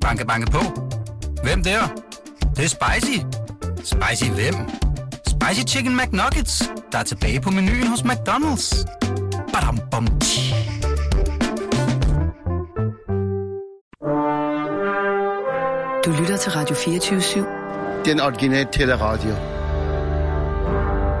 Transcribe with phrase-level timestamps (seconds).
[0.00, 0.58] Banke, banke på.
[1.42, 1.80] Hvem der?
[2.40, 3.18] Det, det er spicy.
[3.76, 4.54] Spicy hvem?
[5.26, 8.86] Spicy Chicken McNuggets, der er tilbage på menuen hos McDonald's.
[9.52, 10.54] Badum, bom, tji.
[16.04, 18.04] Du lytter til Radio 24-7.
[18.04, 19.34] Den originale teleradio.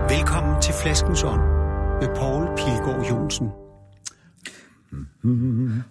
[0.08, 1.40] Velkommen til Flaskens Ånd
[2.00, 3.46] med Poul Pilgaard Jonsen.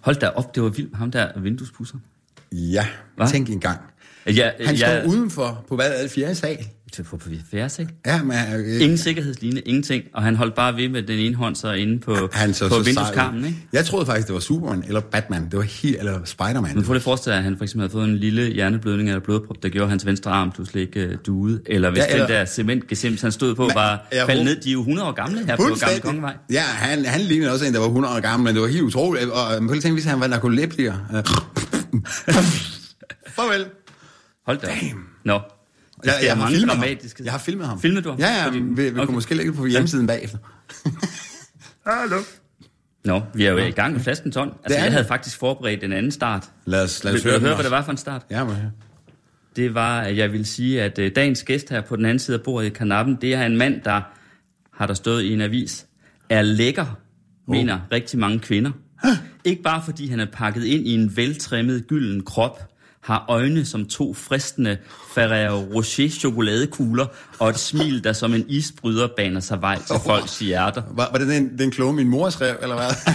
[0.00, 1.98] Hold da op, det var vildt, ham der vinduespusser.
[2.52, 2.86] Ja,
[3.16, 3.26] Hva?
[3.26, 3.80] tænk engang.
[4.26, 6.66] Ja, Han står ja, udenfor på hvad er fjerde sal?
[6.92, 7.94] Til på, fjerde, ikke?
[8.06, 10.04] Ja, men, øh, Ingen sikkerhedsline, ingenting.
[10.14, 12.74] Og han holdt bare ved med den ene hånd så inde på, han så, på
[12.74, 13.58] så vindueskarmen, ikke?
[13.72, 15.44] Jeg troede faktisk, det var Superman eller Batman.
[15.44, 16.74] Det var helt, eller Spider-Man.
[16.74, 19.08] Men prøv lige at forestille dig, at han for eksempel havde fået en lille hjerneblødning
[19.08, 21.60] eller blodprop, der gjorde hans venstre arm pludselig ikke uh, duede.
[21.66, 24.60] Eller hvis Ja, eller- den der cementgesims, han stod på, Men, var faldet ned.
[24.60, 26.00] De er jo 100 år gamle her på Gamle.
[26.00, 26.34] Kongevej.
[26.52, 28.82] Ja, han, han lignede også en, der var 100 år gammel, men det var helt
[28.82, 29.30] utroligt.
[29.30, 30.94] Og øh, lige at tænke, hvis han var narkoleptiker.
[31.14, 31.24] Øh.
[33.36, 33.64] Farvel.
[34.46, 34.72] Hold da op.
[35.24, 35.40] Nå.
[36.04, 36.84] Der Jeg, jeg, har filmet ham.
[37.24, 37.80] jeg har filmet ham.
[37.80, 38.18] Filmet du ham?
[38.18, 39.04] Ja, ja, Fordi- vi, vi okay.
[39.04, 40.38] kunne måske lægge det på hjemmesiden bagefter.
[41.86, 42.16] Hallo.
[43.04, 44.50] Nå, vi er jo i gang med flaskens ånd.
[44.50, 46.50] Det Altså, er jeg havde faktisk forberedt en anden start.
[46.66, 48.26] Lad os, lad os den høre, hvad det var for en start?
[48.30, 48.56] Ja, men,
[49.56, 52.36] det var, at jeg vil sige, at øh, dagens gæst her på den anden side
[52.36, 54.00] af bordet i kanappen, det er en mand, der,
[54.74, 55.86] har der stået i en avis,
[56.28, 56.98] er lækker,
[57.48, 58.70] mener rigtig mange kvinder.
[59.44, 62.69] Ikke bare fordi han er pakket ind i en veltrimmet gylden krop,
[63.02, 64.76] har øjne som to fristende
[65.14, 67.06] Ferrero Rocher chokoladekugler,
[67.38, 70.82] og et smil, der som en isbryder baner sig vej til folks hjerter.
[70.90, 72.90] var, var det den, den kloge, min mor skrev, eller hvad?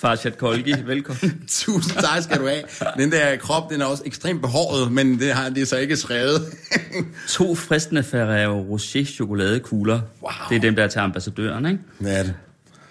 [0.00, 1.42] Farshad Kolgi, velkommen.
[1.48, 2.62] Tusind tak skal du have.
[2.96, 6.42] Den der krop, den er også ekstremt behåret, men det har det så ikke skrevet.
[7.28, 10.00] To fristende Ferrero Rocher chokoladekugler.
[10.22, 10.30] Wow.
[10.48, 11.78] Det er dem, der er til ambassadøren, ikke?
[11.98, 12.34] Hvad er det?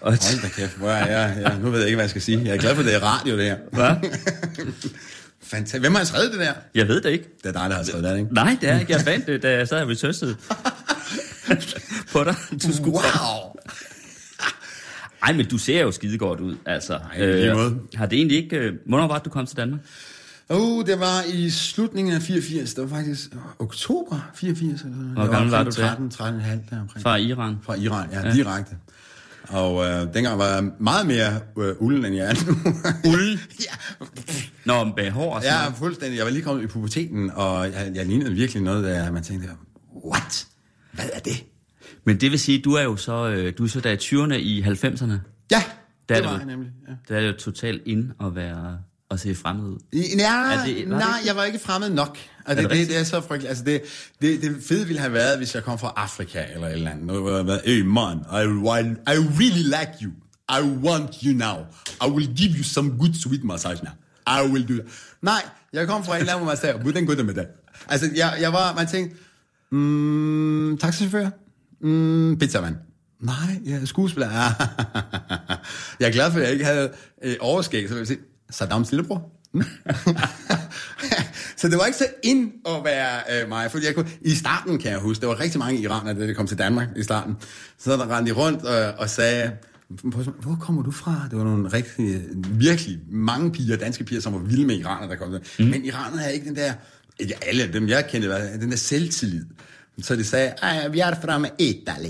[0.02, 2.22] Og Hold da kæft, hvor er jeg, jeg, nu ved jeg ikke, hvad jeg skal
[2.22, 2.42] sige.
[2.46, 3.58] Jeg er glad for, at det er radio, det her.
[3.72, 3.96] Hvad?
[5.50, 5.82] Fantastisk.
[5.82, 6.54] Hvem har skrevet det der?
[6.76, 7.26] Jeg ved det ikke.
[7.44, 8.34] Det er dig, der har skrevet det, ikke?
[8.34, 8.92] Nej, det er ikke.
[8.94, 10.36] Jeg fandt det, da jeg sad og researchede
[12.14, 12.36] på dig.
[12.52, 13.56] Du skulle Wow!
[15.24, 16.94] Ej, men du ser jo skide godt ud, altså.
[16.94, 17.80] Ej, lige måde.
[17.96, 18.56] har det egentlig ikke...
[18.58, 19.80] Øh, hvornår var det, du kom til Danmark?
[20.50, 22.74] Oh, det var i slutningen af 84.
[22.74, 23.30] Det var faktisk
[23.60, 24.82] oktober 84.
[24.82, 24.96] Eller.
[24.98, 25.88] Hvor Jeg gammel var omkring du der?
[25.88, 27.04] 13, 13, halv der omkring.
[27.04, 27.58] Fra Iran?
[27.64, 28.34] Fra Iran, ja, ja.
[28.34, 28.76] direkte.
[29.48, 32.54] Og øh, dengang var jeg meget mere øh, ulden, end jeg er nu.
[33.12, 33.40] Ulden?
[33.66, 34.06] ja,
[34.68, 35.78] Nå, med hår og sådan Ja, noget.
[35.78, 36.18] fuldstændig.
[36.18, 39.50] Jeg var lige kommet i puberteten, og jeg, jeg lignede virkelig noget, der man tænkte,
[40.06, 40.48] what?
[40.92, 41.44] Hvad er det?
[42.06, 44.34] Men det vil sige, du er jo så, øh, du er så der i 20'erne
[44.36, 45.12] i 90'erne.
[45.52, 45.64] Ja,
[46.10, 46.38] Det er det det var vel.
[46.38, 46.72] jeg nemlig.
[46.88, 46.94] Ja.
[47.10, 48.78] Der er det jo totalt ind at være
[49.12, 49.80] at se fremmed ud.
[49.92, 52.18] I- Nej, det- det jeg var ikke fremmed nok.
[52.18, 53.50] Er Altså, det det, det, det, er så frygteligt.
[53.50, 53.82] Altså, det,
[54.22, 57.14] det, det fede ville have været, hvis jeg kom fra Afrika eller et eller andet.
[57.14, 58.44] Jeg havde været, hey man, I,
[59.14, 60.12] I really like you.
[60.50, 61.56] I want you now.
[62.08, 63.92] I will give you some good sweet massage now.
[64.28, 64.86] I will do that.
[65.22, 65.42] Nej,
[65.74, 67.48] jeg kom fra et land, hvor man sagde, hvordan går det med det?
[67.88, 69.18] Altså, jeg, jeg var, man tænkte,
[69.72, 71.30] mm, taxichauffør,
[71.82, 72.76] mm, pizzamand.
[73.20, 74.30] Nej, jeg er skuespiller.
[76.00, 76.92] jeg er glad for, at jeg ikke havde
[77.24, 79.32] øh, overskæg, så vil jeg sige, Saddams lillebror.
[81.58, 84.80] Så det var ikke så ind at være øh, mig, fordi jeg kunne, i starten
[84.80, 87.36] kan jeg huske, der var rigtig mange iranere, da det kom til Danmark i starten,
[87.78, 89.52] så der rendte de rundt øh, og sagde,
[89.90, 91.22] hvor kommer du fra?
[91.30, 92.22] Det var nogle rigtig,
[92.52, 95.66] virkelig mange piger, danske piger, som var vilde med iraner, der kom til.
[95.66, 95.72] Mm.
[95.72, 96.74] Men iranerne havde ikke den der,
[97.20, 99.46] ikke alle dem jeg kendte, var den der selvtillid.
[100.02, 102.10] Så de sagde, "Ej, vi er fra med Italy.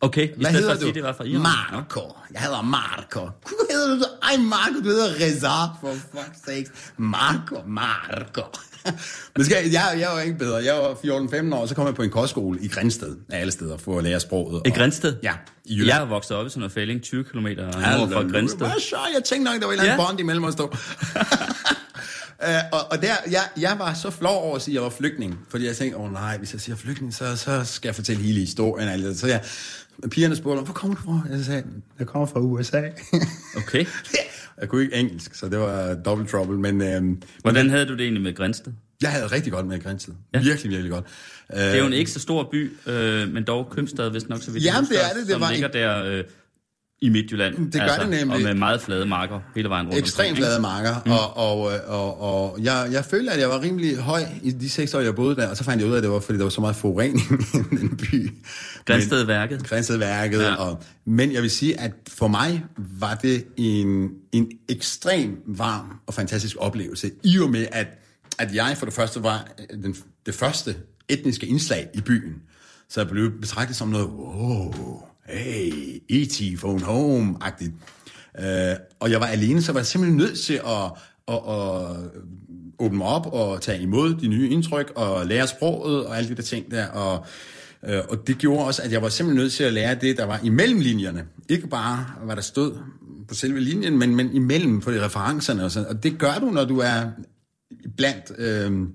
[0.00, 0.94] Okay, i Hvad stedet for at sige, du?
[0.94, 1.42] det var fra Iran.
[1.42, 2.00] Marco.
[2.32, 3.20] Jeg hedder Marco.
[3.20, 4.04] Hvad hedder du?
[4.22, 5.48] Ej, Marco, du hedder Reza.
[5.80, 6.66] For fuck's sake.
[6.96, 8.42] Marco, Marco.
[9.36, 10.56] Men skal, jeg, jeg var ikke bedre.
[10.64, 13.76] Jeg var 14-15 år, så kom jeg på en kostskole i Grænsted, af alle steder,
[13.76, 14.62] for at lære sproget.
[14.66, 15.16] I Og- Grænsted?
[15.22, 15.32] Ja,
[15.64, 16.00] i Jylland.
[16.00, 18.22] Jeg vokset op i sådan fælling, 20 km nord fra.
[18.32, 18.58] Grænsted.
[18.58, 18.96] Hvad så?
[19.14, 20.06] Jeg tænkte nok, der var en eller anden Ja.
[20.08, 20.64] bond imellem os to.
[20.64, 20.72] Uh,
[22.72, 25.38] og, og der, jeg, jeg var så flov over at sige, at jeg var flygtning.
[25.48, 28.22] Fordi jeg tænkte, åh oh, nej, hvis jeg siger flygtning, så, så skal jeg fortælle
[28.22, 28.88] hele historien.
[28.88, 29.18] og alt.
[29.18, 29.40] Så jeg,
[30.10, 31.20] pigerne spurgte mig, hvor kommer du fra?
[31.36, 31.62] Jeg sagde,
[31.98, 32.82] jeg kommer fra USA.
[33.56, 33.86] Okay.
[34.60, 36.58] jeg kunne ikke engelsk, så det var double trouble.
[36.58, 38.72] Men øhm, Hvordan havde du det egentlig med Grænsted?
[39.02, 40.14] jeg havde rigtig godt med Grænsted.
[40.34, 40.42] Ja.
[40.42, 41.04] Virkelig, virkelig godt.
[41.50, 44.50] Det er jo en ikke så stor by, øh, men dog købstad, hvis nok så
[44.50, 45.26] vidt Jamen, det er det.
[45.26, 46.24] Det som var ligger der øh,
[47.04, 47.54] i Midtjylland.
[47.54, 48.36] Altså, Det gør det nemlig.
[48.36, 51.12] Og med meget flade marker hele vejen rundt Ekstremt flade marker, mm.
[51.12, 54.70] og, og, øh, og, og jeg, jeg følte, at jeg var rimelig høj i de
[54.70, 56.38] seks år, jeg boede der, og så fandt jeg ud af, at det var, fordi
[56.38, 57.20] der var så meget forurening
[57.72, 58.30] i den by.
[58.84, 59.64] Grænstedværket.
[59.64, 60.38] Grænstedværket.
[60.38, 60.48] Ja.
[60.48, 60.54] Ja.
[60.54, 66.14] Og, men jeg vil sige, at for mig var det en, en ekstrem varm og
[66.14, 67.86] fantastisk oplevelse, i og med, at,
[68.38, 69.48] at jeg for det første var
[69.82, 69.96] den,
[70.26, 70.74] det første
[71.08, 72.34] etniske indslag i byen.
[72.88, 76.58] Så jeg blev betragtet som noget, wow, hey, E.T.
[76.58, 77.72] phone home-agtigt.
[78.38, 80.90] Uh, og jeg var alene, så var jeg simpelthen nødt til at,
[81.26, 81.96] og, og
[82.78, 86.34] åbne mig op og tage imod de nye indtryk og lære sproget og alle de
[86.34, 86.86] der ting der.
[86.86, 87.26] Og,
[87.84, 90.24] øh, og det gjorde også, at jeg var simpelthen nødt til at lære det, der
[90.24, 91.24] var imellem linjerne.
[91.48, 92.78] Ikke bare, hvad der stod
[93.28, 95.64] på selve linjen, men, men imellem på de referencerne.
[95.64, 95.88] Og, sådan.
[95.88, 97.10] og det gør du, når du er
[97.96, 98.88] blandt øh,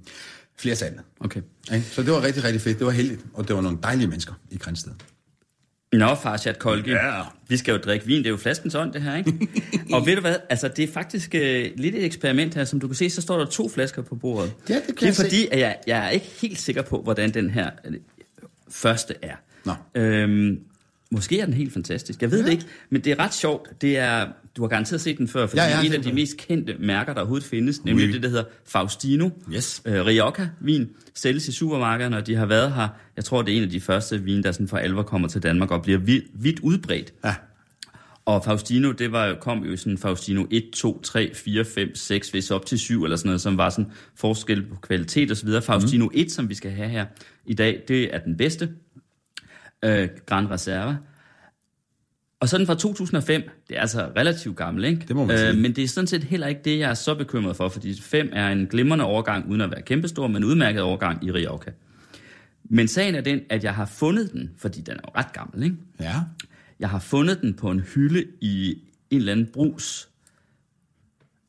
[0.58, 1.02] flertallet.
[1.20, 1.42] Okay.
[1.74, 1.86] Ikke?
[1.86, 2.80] Så det var rigtig, rigtig fedt.
[2.80, 4.92] Det var heldigt, og det var nogle dejlige mennesker i Grænsted.
[5.94, 6.91] Nå, Farshad Kolke.
[6.91, 7.21] Ja.
[7.47, 9.47] Vi skal jo drikke vin, det er jo flaskens ånd, det her, ikke?
[9.94, 12.88] og ved du hvad, altså det er faktisk øh, lidt et eksperiment her, som du
[12.88, 14.53] kan se, så står der to flasker på bordet.
[14.69, 15.24] Ja, det kan det er jeg se.
[15.24, 17.95] fordi, at jeg, jeg er ikke helt sikker på, hvordan den her øh,
[18.69, 19.36] første er.
[19.65, 19.74] Nå.
[19.95, 20.59] Øhm,
[21.12, 22.45] måske er den helt fantastisk, jeg ved ja.
[22.45, 23.81] det ikke, men det er ret sjovt.
[23.81, 24.27] Det er,
[24.57, 27.13] du har garanteret set den før, fordi Ja, ja, et af de mest kendte mærker,
[27.13, 28.13] der overhovedet findes, nemlig Oui.
[28.13, 29.30] det, der hedder Faustino.
[29.54, 29.81] Yes.
[29.86, 32.88] Øh, Rioja-vin sælges i supermarkederne, og de har været her.
[33.16, 35.44] Jeg tror, det er en af de første vin, der sådan for alvor kommer til
[35.44, 37.13] Danmark og bliver vidt, vidt udbredt.
[37.25, 37.36] Ja.
[38.25, 41.95] Og Faustino, det var, jo- kom jo i sådan Faustino 1, 2, 3, 4, 5,
[41.95, 45.38] 6, hvis op til 7 eller sådan noget, som var sådan forskel på kvalitet og
[45.38, 45.62] så videre.
[45.62, 46.13] Faustino Mhm.
[46.16, 47.06] 1, som vi skal have her
[47.45, 48.69] i dag, det er den bedste.
[49.86, 50.95] Øh, Grand Reserva.
[52.39, 53.50] Og så den fra 2005.
[53.69, 55.03] Det er altså relativt gammel, ikke?
[55.07, 55.53] Det må man sige.
[55.53, 58.30] Men det er sådan set heller ikke det, jeg er så bekymret for, fordi 5
[58.33, 61.71] er en glimrende overgang, uden at være kæmpestor, men udmærket overgang i Rioja.
[62.63, 65.63] Men sagen er den, at jeg har fundet den, fordi den er jo ret gammel,
[65.63, 65.75] ikke?
[66.00, 66.15] Ja.
[66.80, 68.77] Jeg har fundet den på en hylde i
[69.09, 70.09] en eller anden brus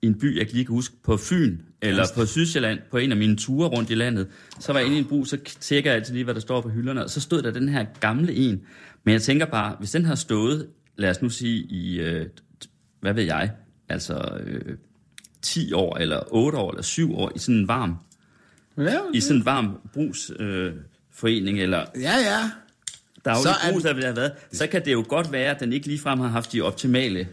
[0.02, 3.10] i en by, jeg ikke lige kan huske, på Fyn, eller på Sydsjælland, på en
[3.10, 4.26] af mine ture rundt i landet.
[4.60, 6.60] Så var jeg inde i en brus, så tjekker jeg altid lige, hvad der står
[6.60, 8.60] på hylderne, og så stod der den her gamle en.
[9.04, 10.66] Men jeg tænker bare, hvis den har stået,
[11.00, 12.26] lad os nu sige i, øh,
[13.00, 13.50] hvad ved jeg,
[13.88, 14.76] altså øh,
[15.42, 17.96] 10 år, eller 8 år, eller 7 år, i sådan en varm,
[18.78, 20.72] Ja, i sådan en varm brugsforening, øh,
[21.14, 22.16] forening, eller ja.
[22.18, 22.50] ja.
[23.24, 24.32] der er jo Så så den- der vil have været.
[24.52, 27.28] Så kan det jo godt være, at den ikke ligefrem har haft de optimale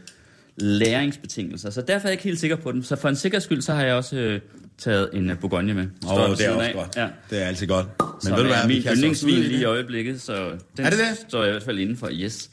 [0.57, 1.69] læringsbetingelser.
[1.69, 2.83] Så derfor er jeg ikke helt sikker på den.
[2.83, 4.41] Så for en sikkerheds skyld, så har jeg også øh,
[4.77, 5.87] taget en uh, Bourgogne med.
[6.03, 6.73] Står Åh, ved det er også af.
[6.73, 6.95] godt.
[6.95, 7.07] Ja.
[7.29, 7.85] Det er altid godt.
[7.99, 10.99] Men Som ved du hvad, er min yndlingsvin lige i øjeblikket, så den Er det
[10.99, 11.17] det?
[11.29, 12.09] står jeg i hvert fald inden for.
[12.13, 12.49] Yes.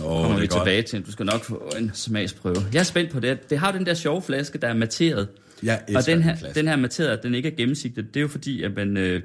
[0.00, 0.50] Åh, Kommer vi godt.
[0.50, 1.02] tilbage til.
[1.06, 2.56] Du skal nok få en smagsprøve.
[2.72, 3.50] Jeg er spændt på det.
[3.50, 5.28] Det har den der sjove flaske, der er materet.
[5.62, 8.62] Jeg Og den her, den her materet, den ikke er gennemsigtet, det er jo fordi,
[8.62, 9.22] at man, øh,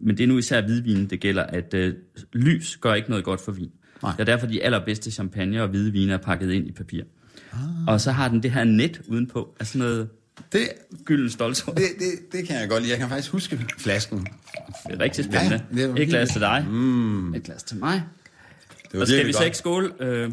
[0.00, 1.94] men det er nu især hvidvinen, det gælder, at øh,
[2.32, 3.70] lys gør ikke noget godt for vin.
[4.02, 4.12] Nej.
[4.12, 7.02] Det er derfor, de allerbedste champagne og hvide vine er pakket ind i papir.
[7.52, 7.58] Ah.
[7.86, 10.08] Og så har den det her net udenpå, af sådan noget
[10.52, 10.60] Det,
[11.04, 11.74] gylden stoltråd.
[11.74, 12.90] det, det, det kan jeg godt lide.
[12.90, 14.18] Jeg kan faktisk huske flasken.
[14.18, 15.60] Det er rigtig spændende.
[15.76, 17.34] Ja, det Et glas til dig, mm.
[17.34, 18.02] et glas til mig.
[18.92, 20.30] Det var Og skal vi så ikke skåle øh,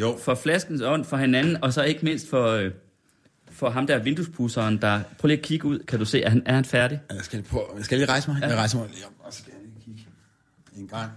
[0.00, 0.18] Jo.
[0.22, 2.70] for flaskens ånd for hinanden, og så ikke mindst for, øh,
[3.50, 5.00] for ham der vinduespusseren, der...
[5.18, 5.78] Prøv lige at kigge ud.
[5.78, 7.00] Kan du se, er han, er han færdig?
[7.10, 8.42] Jeg skal, lige prøve, jeg skal lige rejse mig.
[8.42, 10.06] Jeg rejser mig lige op, og skal lige kigge
[10.76, 11.10] en gang.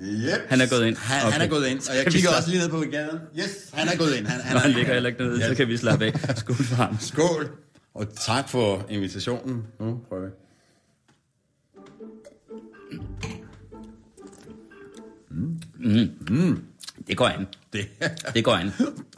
[0.00, 0.48] Yep.
[0.48, 0.96] Han er gået ind.
[0.96, 1.32] Han, Okay.
[1.32, 3.18] han er gået ind, og jeg vi kigger også lige ned på gaden.
[3.38, 4.26] Yes, han er gået ind.
[4.26, 6.36] Han, han, er, han ligger heller ikke nede, så kan vi slappe af.
[6.36, 6.96] Skål for ham.
[7.00, 7.50] Skål,
[7.94, 9.62] og tak for invitationen.
[9.80, 10.28] Nu prøver
[15.84, 16.08] jeg.
[17.08, 17.46] Det går an.
[17.72, 17.80] Det.
[18.34, 18.70] Det går an.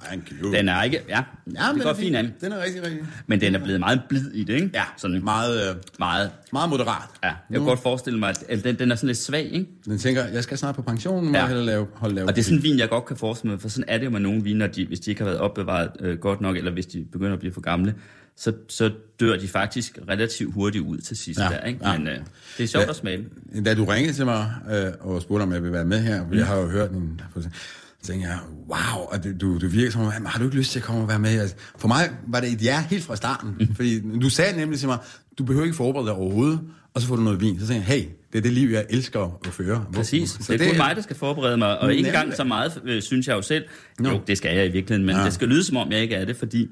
[0.05, 0.53] Thank you.
[0.53, 1.01] Den er ikke...
[1.09, 2.33] Ja, ja, det men går er fint an.
[2.41, 3.01] Den er rigtig, rigtig...
[3.27, 4.71] Men den er blevet meget blid i det, ikke?
[4.75, 6.31] Ja, Sådan meget, øh, meget.
[6.53, 7.03] meget moderat.
[7.23, 9.67] Ja, jeg kan Nu- godt forestille mig, at den, den er sådan lidt svag, ikke?
[9.85, 11.45] Den tænker, jeg skal snart på pension, må Ja.
[11.45, 13.61] jeg lave, holde lave Og det er sådan en vin, jeg godt kan forestille mig,
[13.61, 15.91] for sådan er det jo med nogle viner, de, hvis de ikke har været opbevaret
[16.01, 17.95] øh, godt nok, eller hvis de begynder at blive for gamle,
[18.37, 18.91] så, så
[19.21, 21.81] dør de faktisk relativt hurtigt ud til sidst Ja, der, ikke?
[21.89, 21.99] ja.
[21.99, 22.15] Men øh,
[22.59, 22.91] det er sjovt Ja.
[22.91, 23.25] at smage.
[23.65, 26.35] Da du ringede til mig øh, og spurgte, om jeg ville være med her, for
[26.35, 27.21] jeg har jo hørt en...
[27.35, 28.39] Så tænkte jeg,
[28.69, 31.03] wow, og det, du, du virker som om, har du ikke lyst til at komme
[31.03, 31.41] og være med?
[31.41, 33.75] Altså, for mig var det et ja helt fra starten, Mhm.
[33.75, 34.99] fordi du sagde nemlig til mig,
[35.39, 36.61] du behøver ikke forberede dig overhovedet,
[36.95, 37.61] og så får du noget vin.
[37.61, 39.85] Så tænkte jeg, hey, det er det liv, jeg elsker at føre.
[39.95, 40.31] Præcis.
[40.31, 43.03] Så det er kun mig, der skal forberede mig, og ikke engang så meget, øh,
[43.03, 43.65] synes jeg jo selv.
[44.05, 45.25] Jo, det skal jeg i virkeligheden, men Ja.
[45.25, 46.69] det skal lyde som om, jeg ikke er det, fordi,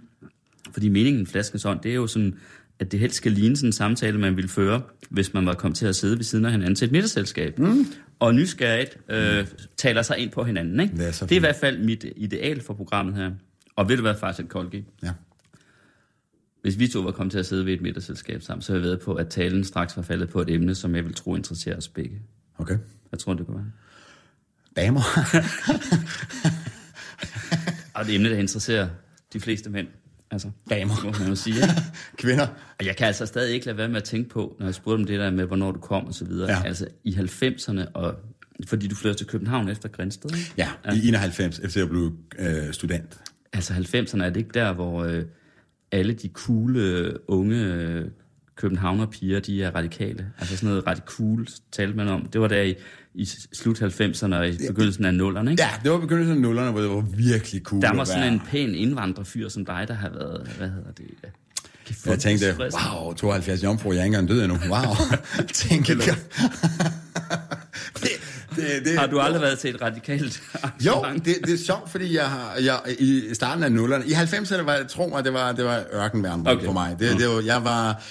[0.70, 2.34] fordi meningen med flaskens ånd, det er jo sådan,
[2.78, 5.76] at det helst skal ligne sådan en samtale, man ville føre, hvis man var kommet
[5.76, 7.58] til at sidde ved siden af hinanden til et middagsselskab.
[7.58, 7.86] Mm.
[8.18, 10.80] Og nysgerrigt øh, taler sig ind på hinanden.
[10.80, 10.96] Ikke?
[10.96, 13.30] Det er det er i hvert fald mit ideal for programmet her.
[13.76, 14.84] Og ved du hvad, faktisk Kolgi?
[15.02, 15.12] Ja.
[16.62, 18.88] Hvis vi to var kommet til at sidde ved et middagsselskab sammen, så havde jeg
[18.88, 21.76] været på, at talen straks var faldet på et emne, som jeg vil tro interesserer
[21.76, 22.22] os begge.
[22.58, 22.78] Okay.
[23.08, 23.70] Hvad tror du, det kunne være?
[24.76, 25.00] Damer.
[27.94, 28.88] Og det et emne, der interesserer
[29.32, 29.88] de fleste mænd.
[30.32, 30.94] Altså, Damer.
[31.04, 31.56] Må man jo sige.
[31.56, 31.74] ikke?
[32.22, 32.46] Kvinder.
[32.78, 35.00] Og jeg kan altså stadig ikke lade være med at tænke på, når jeg spurgte
[35.00, 36.50] om det der med, hvornår du kom og så videre.
[36.50, 36.62] Ja.
[36.64, 38.14] Altså i 90'erne, og
[38.66, 40.30] fordi du flyttede til København efter Grænsted.
[40.30, 40.52] ikke?
[40.56, 43.20] Ja, i 91, efter jeg blev øh, student.
[43.52, 45.24] Altså 90'erne er det ikke der, hvor øh,
[45.92, 48.04] alle de coole, øh, unge øh,
[48.56, 50.30] københavner piger, de er radikale.
[50.38, 52.26] Altså sådan noget ret cool, talte man om.
[52.26, 52.74] Det var der i,
[53.14, 55.62] i slut 90'erne og i begyndelsen af 0'erne, ikke?
[55.62, 58.40] Ja, det var begyndelsen af nullerne, hvor det var virkelig cool Der var sådan en
[58.50, 61.06] pæn indvandrerfyr som dig, der har været, hvad hedder det?
[62.06, 64.58] Jeg tænkte, wow, 72 jomfru, jeg er ikke engang død endnu.
[64.68, 64.94] Wow.
[65.52, 66.00] Tænkte jeg.
[68.02, 68.08] det,
[68.56, 70.42] det, det, Har du aldrig været til et radikalt
[70.86, 74.62] Jo, det, det er sjovt, fordi jeg har, jeg, i starten af nullerne, i 90'erne
[74.62, 76.38] var, tro mig, det var, det var Okay.
[76.46, 76.64] okay.
[76.64, 76.96] for mig.
[76.98, 78.02] Det, det var, jeg var,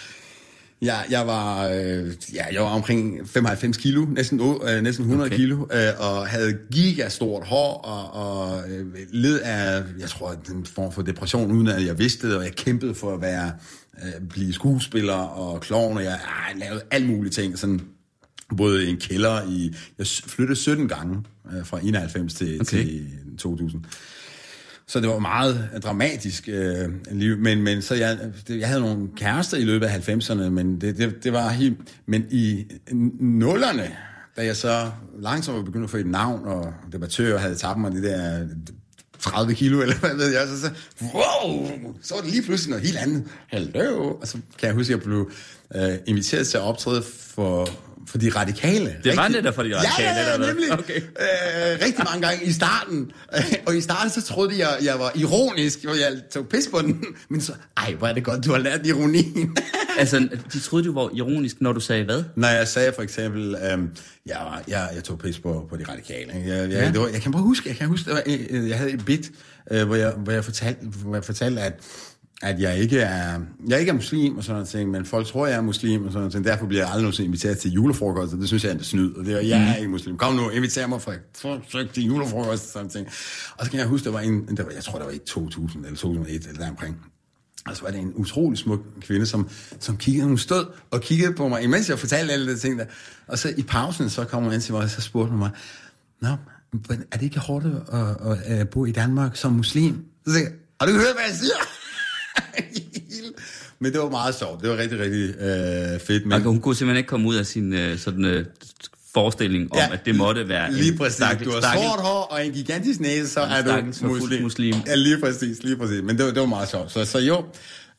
[0.81, 5.37] jeg, jeg var, øh, ja, jeg var omkring 95 kilo, næsten, øh, næsten 100 Okay.
[5.37, 10.91] kilo, øh, og havde gigastort hår, og, og øh, led af, jeg tror, en form
[10.91, 13.51] for depression, uden at jeg vidste det, og jeg kæmpede for at være,
[14.03, 16.19] øh, blive skuespiller og klovn, og jeg
[16.53, 17.81] øh, lavede alt mulige ting, sådan
[18.57, 19.75] både i en kælder i...
[19.97, 21.23] Jeg flyttede 17 gange
[21.53, 22.65] øh, fra 91 til, okay.
[22.65, 23.07] til
[23.37, 23.83] 2000.
[24.91, 29.07] Så det var meget dramatisk øh, liv, men, men så jeg, det, jeg havde nogle
[29.15, 31.77] kærester i løbet af 90'erne, men det, det, det var helt...
[32.05, 32.65] Men i
[33.19, 33.91] nullerne,
[34.37, 37.91] da jeg så langsomt var begyndt at få et navn, og debattører havde tabt mig
[37.91, 38.47] det der
[39.19, 40.69] 30 kilo, eller hvad ved jeg, så, så,
[41.01, 41.67] wow,
[42.01, 43.23] så var det lige pludselig noget helt andet.
[43.47, 44.17] Hallo!
[44.21, 45.31] Og så kan jeg huske, at jeg blev
[45.75, 47.67] øh, inviteret til at optræde for,
[48.07, 48.95] for de radikale.
[49.03, 50.71] Det var Rigtig- netop for de radikale, Ja, ja, ja nemlig.
[50.71, 50.95] Okay.
[50.95, 53.11] Øh, rigtig mange gange i starten.
[53.65, 57.05] og i starten, så troede jeg, jeg var ironisk, og jeg tog pis på den.
[57.29, 59.57] Men så, ej, hvor er det godt, du har lært ironien.
[59.99, 62.23] Altså, de troede, du var ironisk, når du sagde hvad?
[62.35, 63.89] Når jeg sagde for eksempel, øhm,
[64.25, 66.31] jeg, var, jeg, jeg tog pis på, på de radikale.
[66.33, 66.85] Jeg, jeg, Ja.
[66.91, 69.05] det var, jeg kan bare huske, jeg kan huske, det var, øh, jeg havde et
[69.05, 69.31] bit,
[69.71, 71.73] øh, hvor, jeg, hvor, jeg fortalte, hvor jeg fortalte, at
[72.41, 75.47] at jeg ikke er, jeg ikke er muslim og sådan noget ting, men folk tror,
[75.47, 76.45] jeg er muslim og sådan noget ting.
[76.45, 79.13] Derfor bliver jeg aldrig nogensinde inviteret til julefrokost, og det synes jeg er en snyd.
[79.13, 80.17] Og det var, jeg er ikke muslim.
[80.17, 83.07] Kom nu, inviter mig for forsøg til julefrokost og sådan ting.
[83.57, 85.17] Og så kan jeg huske, der var en, der var, jeg tror, der var i
[85.17, 86.97] 2000 eller 2001 eller deromkring.
[87.65, 91.33] Og så var det en utrolig smuk kvinde, som, som kiggede, hun stod og kiggede
[91.33, 92.85] på mig, imens jeg fortalte alle de ting der.
[93.27, 95.49] Og så i pausen, så kom hun ind til mig, og så spurgte hun mig,
[96.21, 96.35] Nå,
[97.11, 100.05] er det ikke hårdt at, at, at, at bo i Danmark som muslim?
[100.25, 101.80] Så sagde jeg, har du hørt, hvad jeg siger?
[103.79, 104.61] men det var meget sjovt.
[104.61, 106.25] Det var rigtig, rigtig øh, fedt.
[106.25, 106.41] Men, Men...
[106.41, 108.45] Hun kunne simpelthen ikke komme ud af sin øh, sådan, øh,
[109.13, 111.15] forestilling om, ja, at det måtte være Lige en præcis.
[111.15, 114.41] stakkel- du har stakkel- sort hår og en gigantisk næse, så er du muslim.
[114.43, 114.75] muslim.
[114.87, 116.01] Ja, lige præcis, lige præcis.
[116.03, 116.91] Men det var, det var meget sjovt.
[116.91, 117.45] Så, så jo,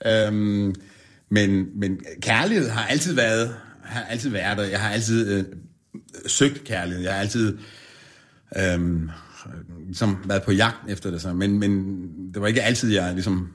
[0.06, 0.74] øhm,
[1.30, 4.64] men, men kærlighed har altid været, har altid været der.
[4.64, 5.44] Jeg har altid øh,
[6.26, 7.02] søgt kærlighed.
[7.02, 7.56] Jeg har altid
[8.58, 9.10] øhm,
[9.86, 11.22] ligesom været på jagt efter det.
[11.22, 11.32] Så.
[11.32, 12.02] Men, men
[12.34, 13.48] det var ikke altid, jeg ligesom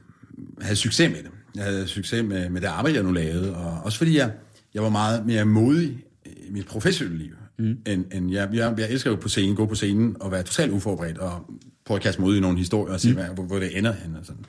[0.61, 1.31] havde succes med det.
[1.55, 3.55] Jeg havde succes med, med det arbejde, jeg nu lavede.
[3.55, 4.31] Og også fordi jeg,
[4.73, 7.33] jeg var meget mere modig i mit professionelle liv.
[7.59, 7.77] Mm.
[7.85, 10.71] End, end jeg, jeg, jeg elsker jo på scenen, gå på scenen og være totalt
[10.71, 11.45] uforberedt og
[11.85, 13.15] prøve at kaste mig ud i nogle historier og se, mm.
[13.15, 14.15] hvad, hvor, hvor det ender hen.
[14.15, 14.45] Og sådan.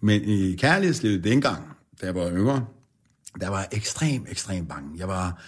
[0.00, 1.64] Men i kærlighedslivet dengang,
[2.00, 2.66] da jeg var yngre,
[3.40, 4.88] der var jeg ekstremt, ekstremt bange.
[4.98, 5.42] Jeg var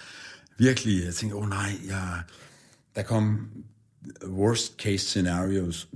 [0.57, 2.21] virkelig, jeg tænkte, åh oh, nej, jeg,
[2.95, 3.47] der kom
[4.27, 5.89] worst case scenarios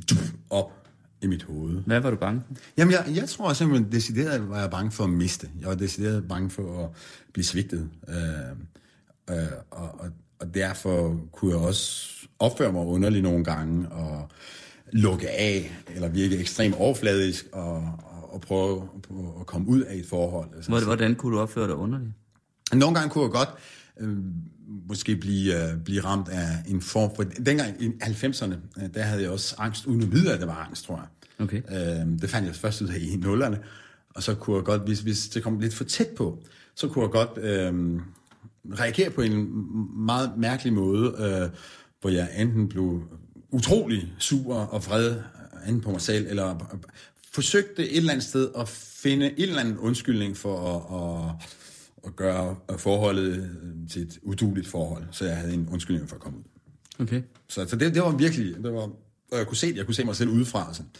[0.50, 0.87] op
[1.22, 1.82] i mit hoved.
[1.86, 2.56] Hvad var du bange for?
[2.78, 5.50] Jamen, jeg, jeg tror simpelthen, decideret var jeg bange for at miste.
[5.60, 6.90] Jeg var decideret bange for at
[7.34, 7.90] blive svigtet.
[8.10, 8.16] Øh,
[9.38, 10.10] øh, og, og,
[10.40, 12.08] og derfor kunne jeg også
[12.40, 14.30] opføre mig underligt nogle gange, og
[14.92, 18.90] lukke af, eller virke ekstremt overfladisk, og, og, og prøve
[19.40, 20.50] at komme ud af et forhold.
[20.56, 22.12] Altså, Hvor- Hvordan kunne du opføre dig underligt?
[22.74, 23.50] nogle gange kunne jeg godt
[24.00, 24.18] øh,
[24.88, 27.24] måske blive, øh, blive ramt af en form for...
[27.24, 30.66] Dengang i 90'erne, øh, der havde jeg også angst, uden at vide, at det var
[30.68, 31.08] angst, tror jeg.
[31.40, 31.58] Okay.
[31.58, 33.60] Øh, det fandt jeg først ud af i nullerne.
[34.10, 36.44] Og så kunne jeg godt, hvis, hvis det kom lidt for tæt på,
[36.76, 38.00] så kunne jeg godt øh,
[38.80, 39.50] reagere på en
[40.06, 41.50] meget mærkelig måde, øh,
[42.02, 43.04] hvor jeg enten blev
[43.52, 45.16] utrolig sur og vred,
[45.68, 46.78] enten på mig selv, eller
[47.34, 51.50] forsøgte et eller andet sted at finde en eller anden undskyldning for at, at,
[52.08, 53.50] at gøre forholdet
[53.90, 56.44] til et uduligt forhold, så jeg havde en undskyldning for at komme ud.
[57.00, 57.22] Okay.
[57.50, 58.80] Så, så det, det var virkelig, det var,
[59.32, 60.74] og jeg kunne se det, jeg kunne se mig selv udefra.
[60.74, 60.92] Sådan.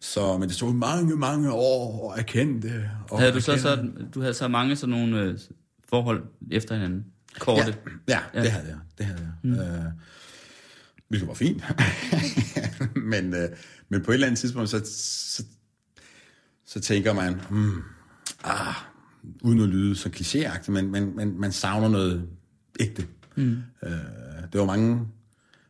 [0.00, 2.90] Så, men det tog mange, mange år at erkende det.
[3.10, 5.38] Og Havde du så, så, du havde så mange sådan nogle øh,
[5.88, 7.04] forhold efter hinanden?
[7.38, 7.76] Korte?
[8.08, 8.42] Ja, ja, Ja.
[8.42, 8.78] det havde jeg.
[8.98, 9.50] Det havde jeg.
[9.50, 9.58] Mm.
[9.58, 9.84] Øh,
[11.08, 11.64] hvilket var fint.
[13.12, 13.48] men, øh,
[13.88, 15.44] men på et eller andet tidspunkt, så, så,
[16.66, 17.82] så tænker man, hmm,
[18.44, 18.74] ah,
[19.42, 22.28] uden at lyde så klichéagtigt, men, men, men man savner noget
[22.80, 23.06] ægte.
[23.36, 23.56] Mm.
[23.84, 23.90] Øh,
[24.52, 25.00] det var mange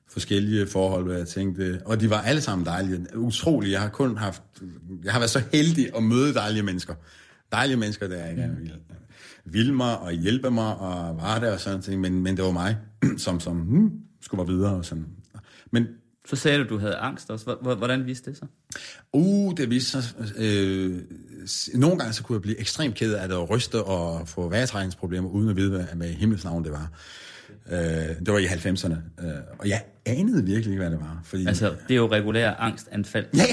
[0.09, 3.07] forskellige forhold, hvor jeg tænkte, og de var alle sammen dejlige.
[3.17, 4.43] Utroligt, jeg har kun haft,
[5.05, 6.95] jeg har været så heldig at møde dejlige mennesker.
[7.53, 8.75] Dejlige mennesker, der jeg gerne ville,
[9.45, 12.51] ville mig og hjælpe mig og var der og sådan ting, men, men det var
[12.51, 12.77] mig,
[13.17, 15.07] som, som hmm, skulle være videre og sådan.
[15.71, 15.87] Men
[16.29, 17.45] Så sagde du, du havde angst også.
[17.45, 18.49] Hvor- hvor- Hvordan viste det sig?
[19.13, 20.15] Uh, det viste sig...
[20.39, 21.01] Øh,
[21.75, 25.29] nogle gange så kunne jeg blive ekstremt ked af det og ryste og få vejrtrækningsproblemer,
[25.29, 26.91] uden at vide, hvad, hvad i himmels navn det var.
[27.71, 29.25] Øh, det var i 90'erne.
[29.27, 31.21] Øh, og jeg anede virkelig ikke, hvad det var.
[31.25, 33.27] Fordi, Altså, det er jo regulær angstanfald.
[33.35, 33.43] Ja,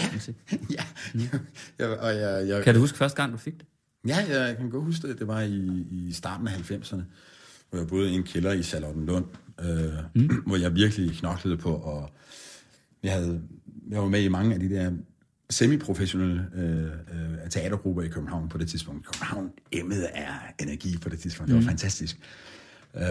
[0.77, 0.83] ja.
[1.15, 1.39] ja.
[1.79, 3.65] Jeg, og jeg, jeg, Kan du huske første gang, du fik det?
[4.07, 5.19] Ja, jeg kan godt huske det.
[5.19, 7.01] Det var i, i starten af 90'erne,
[7.69, 9.25] hvor jeg boede i en kælder i Charlottenlund,
[9.61, 10.43] øh, mm.
[10.45, 12.09] hvor jeg virkelig knoklede på, og
[13.03, 13.41] jeg, havde,
[13.89, 14.91] jeg var med i mange af de der
[15.51, 19.05] semi-professionelle øh, øh, teatergrupper i København på det tidspunkt.
[19.05, 20.29] København emmede af
[20.59, 21.47] energi på det tidspunkt.
[21.47, 21.67] Det var mm.
[21.67, 22.19] fantastisk.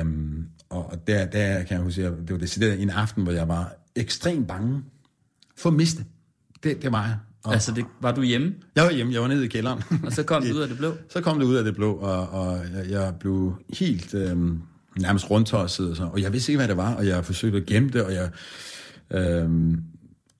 [0.00, 3.32] Um, og og der, der kan jeg huske, at det var decideret en aften, hvor
[3.32, 4.82] jeg var ekstremt bange
[5.56, 6.04] for at miste.
[6.62, 7.16] Det, det var jeg.
[7.44, 9.82] Og, Altså, det, var du hjemme, jeg var hjemme, jeg var nede i kælderen.
[10.04, 10.92] og så kom du ud af det blå?
[11.08, 14.62] Så kom det ud af det blå, og, og jeg, jeg blev helt øhm,
[14.98, 17.66] nærmest rundtosset, og, så, og jeg vidste ikke, hvad det var, og jeg forsøgte at
[17.66, 18.30] gemme det, og jeg
[19.10, 19.82] øhm,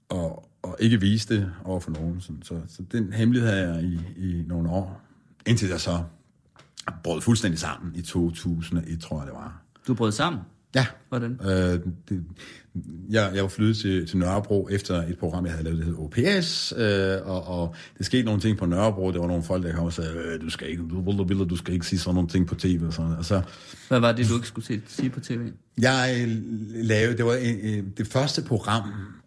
[0.09, 2.21] og, og ikke viste det over for nogen.
[2.21, 5.03] Så, så, så den hemmelighed havde jeg i, i nogle år,
[5.47, 6.03] indtil jeg så
[7.05, 9.63] brød fuldstændig sammen i 2001, tror jeg det var.
[9.87, 10.41] Du brød sammen?
[10.75, 10.87] Ja.
[11.09, 11.41] Hvordan?
[11.45, 12.25] Øh, det,
[13.11, 15.95] jeg, jeg var flyttet til, til Nørrebro efter et program, jeg havde lavet, det hed
[15.99, 19.13] OPS, øh, og, og det skete nogle ting på Nørrebro.
[19.13, 21.57] Der var nogle folk, der kom og sagde, øh, du skal ikke, du, du, du
[21.57, 22.81] skal ikke sige sådan nogle ting på tv.
[22.87, 23.13] Og, sådan.
[23.13, 23.43] og så
[23.89, 25.41] Hvad var det, du ikke skulle se, sige på tv?
[25.79, 26.29] jeg
[26.75, 28.83] lavede, det var en, det første program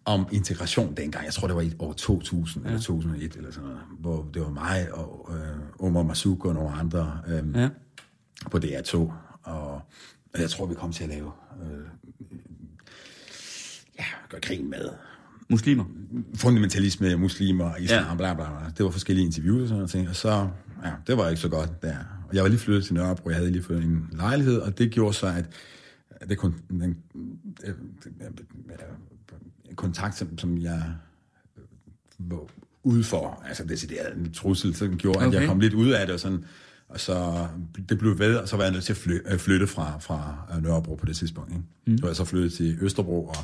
[0.06, 1.26] om integration dengang.
[1.26, 2.70] Jeg tror, det var i år 2000 ja.
[2.70, 6.70] eller 2001 eller sådan noget, hvor det var mig og øh, Omar Masuk og nogle
[6.72, 7.70] andre øh, Ja.
[8.52, 8.98] på DR2.
[9.44, 9.82] Og
[10.38, 11.32] jeg tror, vi kom til at lave
[11.62, 11.86] øh,
[14.00, 14.90] ja, gøre grin med
[15.50, 15.86] Muslimer?
[16.36, 18.16] fundamentalisme, muslimer, islam, Ja.
[18.16, 18.70] bla, bla, bla.
[18.78, 20.10] Det var forskellige interviews og sådan noget ting.
[20.10, 20.48] Og så,
[20.86, 21.96] ja, det var ikke så godt der.
[22.30, 24.92] Og jeg var lige flyttet til Nørrebro, jeg havde lige fået en lejlighed, og det
[24.92, 25.46] gjorde så, at
[26.30, 26.98] det kun, den,
[27.64, 27.74] øh,
[29.76, 30.84] kontakt, som, som jeg
[32.18, 32.48] var
[32.84, 35.28] ude for, altså decideret en trussel, så gjorde, okay.
[35.28, 36.46] at jeg kom lidt ud af det, og sådan,
[36.90, 37.48] og så
[37.90, 40.48] det blev ved, og så var jeg nødt til at fly, øh, flytte fra, fra
[40.56, 41.52] øh, Nørrebro på det tidspunkt.
[41.52, 41.64] Ikke?
[41.88, 41.98] Mm.
[41.98, 43.36] Så var jeg så flyttet til Østerbro, og,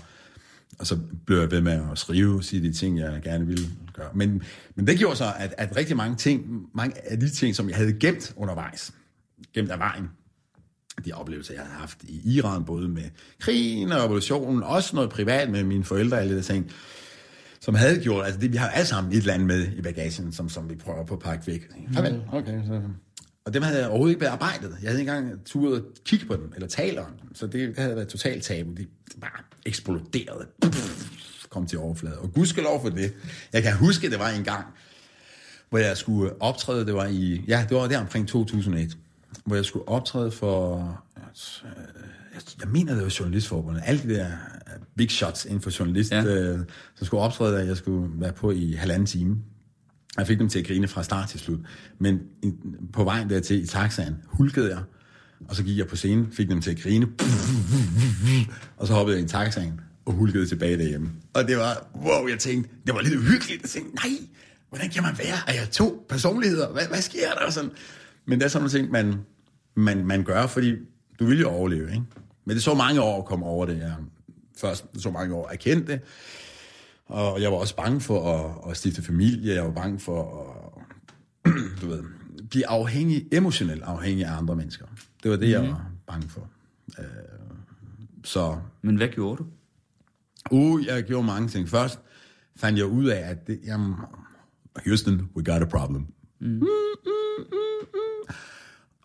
[0.79, 4.09] og så blev jeg ved med at skrive, sige de ting, jeg gerne ville gøre.
[4.13, 4.43] Men,
[4.75, 7.77] men det gjorde så, at, at rigtig mange ting, mange af de ting, som jeg
[7.77, 8.93] havde gemt undervejs,
[9.53, 10.09] gemt af vejen,
[11.06, 13.03] de oplevelser, jeg havde haft i Iran, både med
[13.40, 16.72] krigen og revolutionen, også noget privat med mine forældre og alle de der ting,
[17.59, 20.31] som havde gjort, altså det, vi har alle sammen et eller andet med i bagagen,
[20.31, 21.70] som, som vi prøver på at pakke væk.
[21.94, 22.66] Farvel, okay.
[22.68, 22.81] Så.
[23.46, 24.77] Og dem havde jeg overhovedet ikke bearbejdet.
[24.81, 27.35] Jeg havde ikke engang turet at kigge på dem, eller tale om dem.
[27.35, 28.72] Så det, det havde været totalt tabu.
[28.72, 28.88] Det
[29.22, 30.46] bare eksploderede.
[31.50, 32.18] Kom til overfladen.
[32.20, 33.14] Og gudskelov for det.
[33.53, 34.66] Jeg kan huske, det var en gang,
[35.70, 38.98] hvor jeg skulle optræde, det var i, ja, det var der omkring 2001,
[39.50, 40.77] hvor jeg skulle optræde for,
[42.33, 44.27] jeg, jeg mener, det var Journalistforbundet, alle de der
[44.98, 46.24] big shots inden for journalist, Ja.
[46.24, 46.59] øh,
[46.96, 49.38] som skulle optræde, at jeg skulle være på i halvanden time.
[50.18, 51.59] Jeg fik dem til at grine fra start til slut.
[52.00, 52.20] Men
[52.94, 54.79] på vejen dertil i taxaen, hulkede jeg,
[55.48, 57.07] og så gik jeg på scenen, fik dem til at grine,
[58.77, 61.09] og så hoppede jeg i taxaen og hulkede tilbage derhjemme.
[61.33, 63.62] Og det var, wow, jeg tænkte, det var lidt uhyggeligt.
[63.62, 64.18] Jeg tænkte, nej,
[64.70, 65.38] hvordan kan man være?
[65.48, 66.70] Er jeg to personligheder?
[66.70, 67.46] Hvad, hvad sker der?
[67.46, 67.70] Og sådan.
[68.27, 69.16] Men det er sådan nogle ting, man,
[69.75, 70.75] man, man gør, fordi
[71.20, 72.03] du vil jo overleve, ikke?
[72.46, 73.77] Men det så mange år at komme over det.
[73.77, 73.96] Jeg
[74.58, 76.01] først så mange år erkendte det,
[77.05, 79.55] og jeg var også bange for at, at stifte familie.
[79.55, 80.48] Jeg var bange for
[81.46, 82.03] at du ved,
[82.50, 84.86] blive afhængig, emotionelt afhængig af andre mennesker.
[85.24, 86.50] Det var det, jeg var bange for.
[87.00, 87.05] Øh,
[88.24, 89.46] så Men hvad gjorde du?
[90.51, 91.70] Uh, jeg gjorde mange ting.
[91.70, 92.00] Først
[92.55, 93.96] fandt jeg ud af, at det, jamen,
[94.86, 96.05] Houston, we got a problem.
[96.40, 96.62] Mm.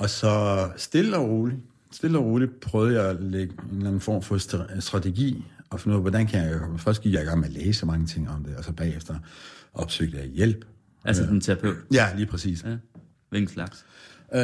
[0.04, 1.58] Og så stille og roligt,
[1.90, 5.80] stille og roligt prøvede jeg at lægge en eller anden form for stra- strategi, og
[5.80, 8.06] finde ud af, hvordan kan jeg, først gik jeg i gang med at læse mange
[8.06, 9.18] ting om det, og så bagefter
[9.74, 10.64] opsøgte jeg hjælp.
[11.04, 11.76] Altså den terapeut?
[11.92, 12.64] Ja, lige præcis.
[12.64, 12.76] Ja.
[13.28, 13.84] Hvilken slags?
[14.34, 14.40] Øh,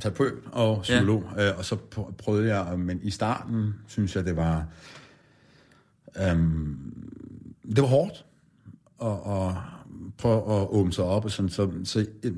[0.00, 1.50] terapeut og psykolog, ja.
[1.50, 4.66] øh, og så pr- prøvede jeg, men i starten synes jeg, det var,
[6.20, 6.76] øhm,
[7.68, 8.24] det var hårdt,
[8.98, 9.56] og, og
[10.18, 12.32] prøve at åbne sig op, og sådan, så, så øh,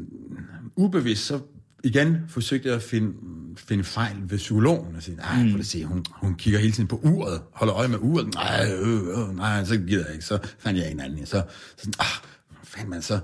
[0.77, 1.41] ubevidst, så
[1.85, 3.13] igen forsøgte jeg at finde,
[3.57, 5.51] finde fejl ved psykologen, og sige, nej, mm.
[5.51, 8.73] for det se, hun, hun kigger hele tiden på uret, holder øje med uret, nej,
[8.73, 11.43] øh, øh, nej, så gider jeg ikke, så fandt jeg en anden, så,
[11.77, 12.07] så ah,
[12.65, 13.21] fandt man så,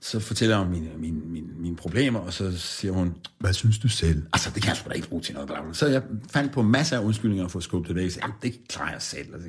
[0.00, 3.88] så fortæller om mine, mine, mine, mine problemer, og så siger hun, hvad synes du
[3.88, 4.22] selv?
[4.32, 5.48] Altså, det kan jeg sgu da ikke bruge til noget.
[5.48, 5.72] Bla, bla.
[5.72, 8.10] Så jeg fandt på masser af undskyldninger for at skubbe det væk.
[8.10, 9.34] Så, det klarer jeg selv.
[9.34, 9.46] Og så,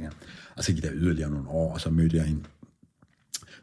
[0.55, 2.45] og så gik der yderligere nogle år, og så mødte jeg en,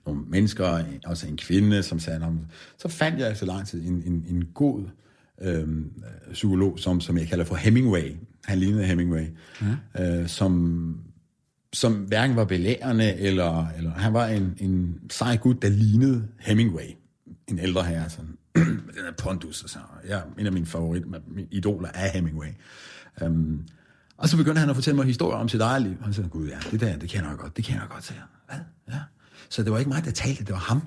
[0.06, 2.46] nogle mennesker, også en kvinde, som sagde, "Nå, men
[2.78, 4.84] så fandt jeg efter lang tid en, en, en god
[5.42, 5.92] øhm,
[6.32, 8.16] psykolog, som, som jeg kalder for Hemingway.
[8.44, 9.26] Han lignede Hemingway.
[9.96, 10.20] Ja.
[10.20, 11.04] Øh, som
[11.74, 16.96] som hverken var belærende, eller, eller han var en, en sej gut, der lignede Hemingway.
[17.48, 19.62] En ældre herre, sådan, den her pondus.
[19.62, 19.78] Og så.
[20.08, 22.48] Ja, en af mine favorit, mine idoler er Hemingway.
[23.22, 23.66] Um,
[24.16, 25.96] og så begyndte han at fortælle mig historier om sit eget liv.
[26.00, 28.04] Og så sagde gud ja, det der, det kender jeg godt, det kender jeg godt,
[28.04, 28.56] sagde jeg.
[28.56, 28.94] Hvad?
[28.94, 29.00] Ja.
[29.54, 30.82] Så det var ikke mig, der talte, det var ham.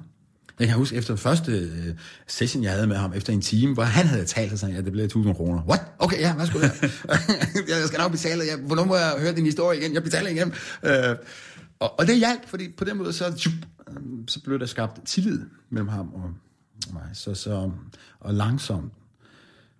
[0.59, 1.93] Jeg kan huske, efter første øh,
[2.27, 4.79] session, jeg havde med ham, efter en time, hvor han havde talt, så sagde jeg,
[4.79, 5.63] ja, det blev 1000 kroner.
[5.63, 5.81] What?
[5.99, 6.59] Okay, ja, værsgo.
[6.59, 6.89] skulle jeg?
[7.69, 8.43] jeg skal nok betale.
[8.51, 9.93] Jeg, hvornår må jeg høre din historie igen?
[9.93, 10.53] Jeg betaler igen.
[10.83, 11.15] Øh,
[11.79, 13.49] og, og det hjalp, fordi på den måde, så,
[13.89, 13.95] øh,
[14.27, 16.31] så blev der skabt tillid mellem ham og
[16.93, 17.09] mig.
[17.13, 17.71] Så, så,
[18.19, 18.93] og langsomt,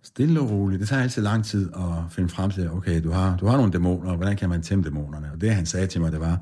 [0.04, 0.80] stille og roligt.
[0.80, 3.74] Det tager altid lang tid at finde frem til, okay, du har, du har nogle
[3.74, 5.32] dæmoner, hvordan kan man tæmme dæmonerne?
[5.34, 6.40] Og det, han sagde til mig, det var,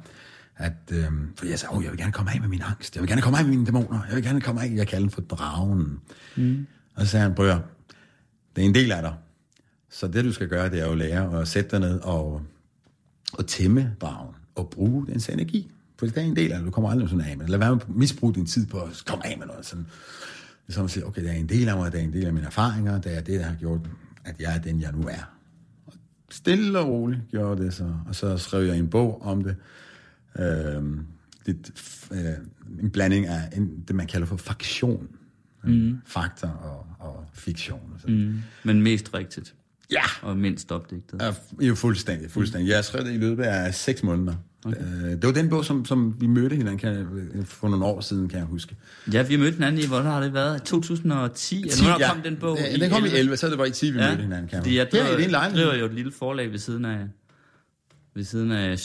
[0.58, 3.02] at, øhm, for jeg sagde, oh, jeg vil gerne komme af med min angst, jeg
[3.02, 5.12] vil gerne komme af med mine dæmoner, jeg vil gerne komme af, jeg kalder den
[5.12, 6.00] for dragen.
[6.36, 6.68] Mm.
[6.96, 7.60] Og så sagde han, brør,
[8.56, 9.14] det er en del af dig.
[9.90, 12.42] Så det, du skal gøre, det er at lære at sætte dig ned og,
[13.34, 15.72] og tæmme dragen, og bruge dens energi.
[16.00, 17.76] For det er en del af det, du kommer aldrig sådan af med Lad være
[17.76, 19.66] med at misbruge din tid på at komme af med noget.
[19.66, 19.86] Sådan.
[20.68, 22.14] Det er som at sige, okay, det er en del af mig, det er en
[22.14, 23.80] del af mine erfaringer, det er det, der har gjort,
[24.26, 25.32] at jeg er den, jeg nu er.
[25.86, 25.94] Og
[26.30, 29.56] stille og roligt gjorde det så, og så skrev jeg en bog om det,
[30.40, 30.84] øh,
[31.46, 31.72] lidt,
[32.12, 32.20] øh,
[32.82, 35.08] en blanding af en, det, man kalder for faktion.
[35.64, 35.98] Mm.
[36.06, 37.80] Fakta og, og fiktion.
[37.94, 38.16] Og sådan.
[38.26, 38.40] Mm.
[38.64, 39.54] Men mest rigtigt.
[39.92, 40.02] Ja!
[40.22, 41.22] Og mindst opdigtet.
[41.22, 41.34] Ja,
[41.66, 42.70] jo, fuldstændig, fuldstændig.
[42.70, 44.36] Jeg skrev det i løbet af seks måneder.
[44.66, 44.78] Okay.
[44.82, 48.02] Øh, det var den bog, som, som vi mødte hinanden kan, jeg- for nogle år
[48.02, 48.76] siden, kan jeg huske.
[49.14, 50.64] Ja, vi mødte hinanden i, hvor har det været?
[50.64, 51.62] 2010?
[51.62, 52.14] Eller hvornår ja.
[52.14, 52.58] kom den bog?
[52.60, 54.56] Ja, den kom i 11, så det var i 10, vi Ja, mødte hinanden, kan
[54.56, 54.98] jeg fordi jeg huske.
[54.98, 55.64] Her i driver, din lejlighed.
[55.66, 57.00] driver jo et lille forlag ved siden af,
[58.16, 58.80] ved siden af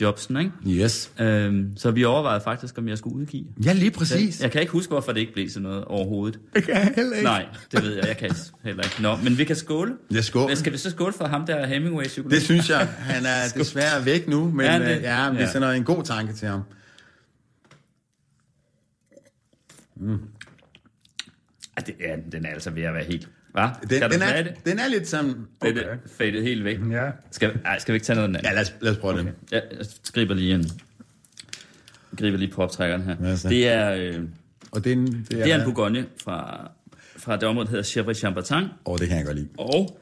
[0.00, 0.82] journalistjobsen, ikke?
[0.84, 1.12] Yes.
[1.20, 3.44] Øhm, så vi overvejede faktisk, om jeg skulle udgive.
[3.64, 4.40] Ja, lige præcis.
[4.42, 6.40] Jeg kan ikke huske, hvorfor det ikke blev sådan noget overhovedet.
[6.54, 7.24] Det kan jeg heller ikke.
[7.24, 8.04] Nej, det ved jeg.
[8.08, 8.30] Jeg kan
[8.64, 9.02] heller ikke.
[9.02, 9.92] Nå, men vi kan skåle.
[10.14, 10.48] Ja, skål.
[10.48, 12.30] Men skal vi så skåle for ham der Hemingway psykolog?
[12.30, 12.86] Det synes jeg.
[12.88, 15.02] Han er desværre væk nu, men ja, han det?
[15.02, 15.52] ja, vi Ja.
[15.52, 16.60] sender en god tanke til ham.
[21.86, 23.28] Det er, den er altså ved at være helt...
[23.52, 23.68] Hvad?
[23.90, 24.54] Den, den, er, det?
[24.64, 25.46] den er lidt sådan...
[25.60, 25.74] Okay.
[25.74, 26.78] Det er fadet helt væk.
[26.90, 27.10] Ja.
[27.30, 29.14] Skal, ej, skal vi ikke tage noget af den Ja, lad os, lad os prøve
[29.14, 29.24] okay.
[29.24, 29.52] det.
[29.52, 30.64] Ja, jeg griber lige en...
[32.16, 33.14] Griber lige poptrækkeren her.
[33.14, 33.48] Hvad så?
[33.48, 34.20] Det er, øh,
[34.72, 36.70] Og den, det er, det er en Bourgogne fra,
[37.16, 38.64] fra det område, der hedder Chèvre Chambertin.
[38.86, 39.48] Åh, det kan jeg godt lide.
[39.58, 40.00] Og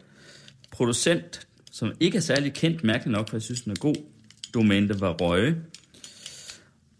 [0.70, 3.94] producent, som ikke er særlig kendt, mærkeligt nok, for jeg synes, den er god,
[4.54, 5.56] Domaine de Varøje.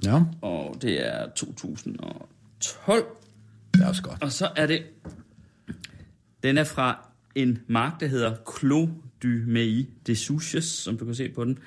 [0.04, 3.04] Ja, Og det er 2012.
[3.74, 4.22] det er også godt.
[4.22, 4.82] Og så er det...
[6.42, 8.88] Den er fra en mark, der hedder Clos
[9.22, 11.58] du Mei de Souches, som du kan se på den.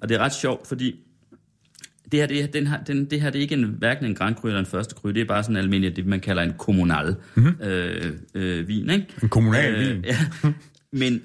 [0.00, 0.96] Og det er ret sjovt, fordi
[2.12, 4.34] det her, det, den her, den, det her det er ikke en, hverken en Grand
[4.34, 5.10] Cru eller en første cru.
[5.10, 7.62] Det er bare sådan almindelig, det man kalder en kommunal mm-hmm.
[7.62, 8.90] øh, øh, vin.
[8.90, 9.06] Ikke?
[9.22, 10.04] En kommunal vin.
[10.04, 10.16] Ja.
[10.92, 11.22] Men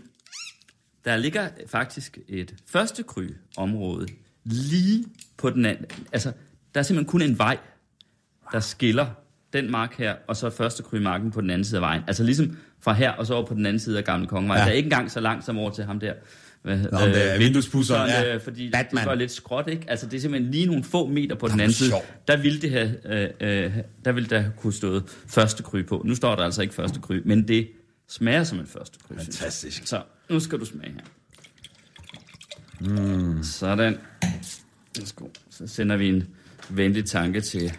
[1.06, 3.04] der ligger faktisk et første
[3.58, 4.08] område
[4.44, 5.06] lige
[5.38, 5.86] på den anden.
[6.12, 6.32] Altså,
[6.74, 7.58] der er simpelthen kun en vej,
[8.52, 9.08] der skiller
[9.54, 12.02] den mark her, og så første marken på den anden side af vejen.
[12.08, 14.58] Altså ligesom fra her og så over på den anden side af Gamle Kongevej.
[14.58, 14.68] Ja.
[14.68, 16.14] Er ikke engang så langt som over til ham der.
[16.62, 18.36] Hvad, Nå, det er vinduespudseren, ja.
[18.36, 19.02] øh, fordi Batman.
[19.02, 19.86] det var lidt skråt, ikke?
[19.88, 21.92] Altså, det er simpelthen lige nogle få meter på den hvor anden side.
[22.28, 23.74] Der ville det have, øh, øh,
[24.06, 26.02] der ville der kunne stået første kry på.
[26.06, 27.70] Nu står der altså ikke første kry, men det
[28.10, 29.16] smager som en første kry.
[29.16, 29.88] Fantastisk.
[29.88, 31.02] Så nu skal du smage her.
[32.90, 33.44] Mm.
[33.44, 33.98] Sådan.
[34.98, 35.26] Værsgo.
[35.50, 36.24] Så sender vi en
[36.70, 37.74] venlig tanke til,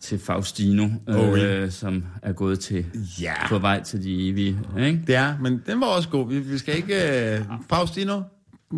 [0.00, 2.86] til Faustino, Oh, øh, som er gået til
[3.20, 3.48] Ja.
[3.48, 4.58] på vej til de evige.
[4.78, 5.02] Ikke?
[5.06, 6.28] Det er, men den var også god.
[6.28, 7.46] Vi, vi skal ikke...
[7.50, 8.22] Uh, Faustino,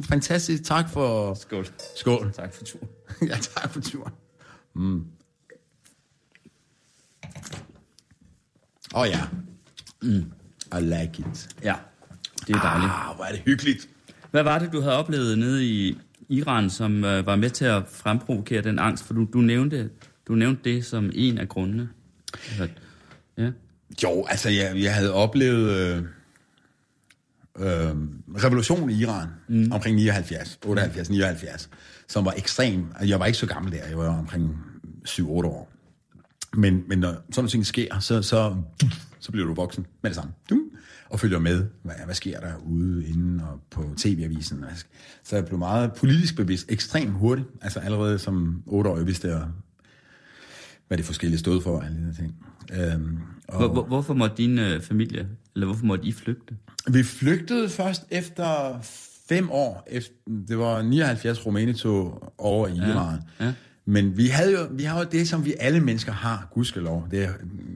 [0.05, 0.65] fantastisk.
[0.65, 1.35] Tak for...
[1.35, 1.67] Skål.
[1.97, 2.33] Skål.
[2.33, 2.89] Tak for turen.
[3.31, 4.13] ja, tak for turen.
[4.75, 5.05] Mm.
[8.95, 9.21] Åh oh, ja.
[10.03, 10.33] Mm.
[10.79, 11.49] I like it.
[11.63, 11.75] Ja,
[12.47, 12.91] det er dejligt.
[12.93, 13.89] Ah, hvor er det hyggeligt.
[14.31, 17.83] Hvad var det, du havde oplevet nede i Iran, som øh, var med til at
[17.89, 19.05] fremprovokere den angst?
[19.05, 19.91] For du, du, nævnte,
[20.29, 21.89] du nævnte det som en af grundene.
[22.49, 22.69] Altså,
[23.39, 23.51] Ja.
[24.03, 26.03] Jo, altså jeg, jeg havde oplevet øh,
[27.59, 27.97] øh,
[28.45, 29.73] revolutionen i Iran mm.
[29.73, 31.71] omkring 79, 78, 79,
[32.09, 32.87] som var ekstrem.
[33.07, 34.59] Jeg var ikke så gammel der, jeg var omkring
[35.09, 35.73] 7-8 år.
[36.57, 38.57] Men, men når sådan nogle ting sker, så, så,
[39.21, 40.33] så bliver du voksen med det samme.
[40.51, 40.61] Dum,
[41.11, 44.65] og følger med, hvad, hvad sker der ude inden og på tv-avisen.
[45.25, 47.49] Så jeg blev meget politisk bevidst, ekstremt hurtigt.
[47.63, 49.43] Altså allerede som 8-årig vidste jeg,
[50.93, 52.35] hvad det forskellige stod for, og alle de ting.
[52.73, 56.55] Øhm, og Hvor, hvor, hvorfor måtte din øh, familie, eller hvorfor måtte I flygte?
[56.91, 58.79] vi flygtede først efter
[59.29, 59.87] fem år.
[59.91, 60.15] Efter,
[60.49, 63.21] det var 79 Rumænitog over i Iran.
[63.41, 63.53] ja.
[63.85, 67.07] Men vi havde jo, vi har jo det, som vi alle mennesker har, gudskelov.
[67.11, 67.31] Det er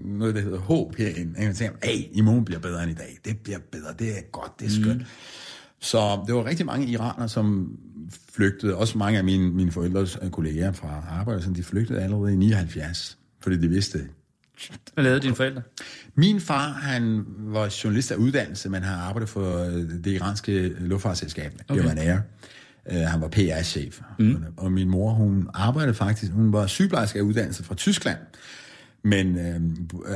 [0.04, 1.34] noget, der hedder håb herinde.
[1.38, 3.18] Jeg tænker, hey, i morgen bliver bedre end i dag.
[3.24, 4.98] Det bliver bedre, det er godt, det er skønt.
[4.98, 5.04] Mm.
[5.80, 7.76] Så det var rigtig mange iranere, som
[8.34, 12.36] flygtede, også mange af mine, mine forældres øh, kolleger fra arbejde, de flygtede allerede i
[12.36, 14.08] 79, fordi de vidste,
[14.94, 15.62] Hvad lavede dine forældre?
[16.14, 19.72] min far, han var journalist af uddannelse, men han arbejdede for øh,
[20.04, 21.84] det iranske luftfartsselskab, okay.
[21.84, 22.18] Iran Air.
[22.90, 24.00] Uh, han var PR-chef.
[24.18, 24.44] Mm.
[24.56, 28.18] Og min mor, hun arbejdede faktisk, hun var sygeplejerske af uddannelse fra Tyskland,
[29.06, 29.60] men øh,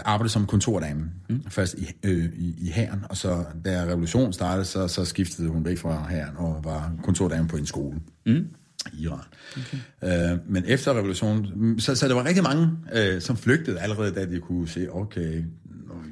[0.05, 1.05] arbejdede som kontordame.
[1.29, 1.43] Mm.
[1.49, 5.65] Først i, øh, i, i hæren, og så da revolutionen startede, så, så skiftede hun
[5.65, 8.01] væk fra hæren og var kontordame på en skole.
[8.27, 8.47] Mm
[8.93, 9.19] i Iran.
[9.57, 10.33] Okay.
[10.33, 14.27] Øh, men efter revolutionen, så, så der var rigtig mange, øh, som flygtede allerede, da
[14.27, 15.45] de kunne se, okay,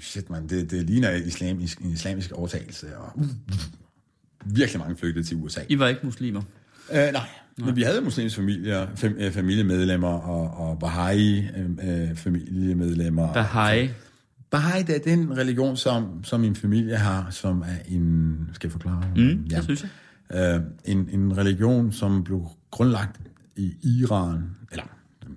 [0.00, 3.12] shit man, det, det ligner islamisk, en islamisk overtagelse, og
[4.44, 5.60] virkelig mange flygtede til USA.
[5.68, 6.42] I var ikke muslimer?
[6.92, 7.28] Øh, nej.
[7.64, 13.32] Men vi havde muslimske familier, fam, øh, familiemedlemmer og, og Baha'i-familiemedlemmer.
[13.32, 13.88] Baha'i?
[14.56, 18.36] Baha'i, det er den religion, som, som min familie har, som er en...
[18.52, 19.02] Skal jeg forklare?
[19.16, 19.56] Mm, ja.
[19.56, 19.90] det synes jeg.
[20.34, 23.20] Øh, en, en religion, som blev grundlagt
[23.56, 24.84] i Iran, eller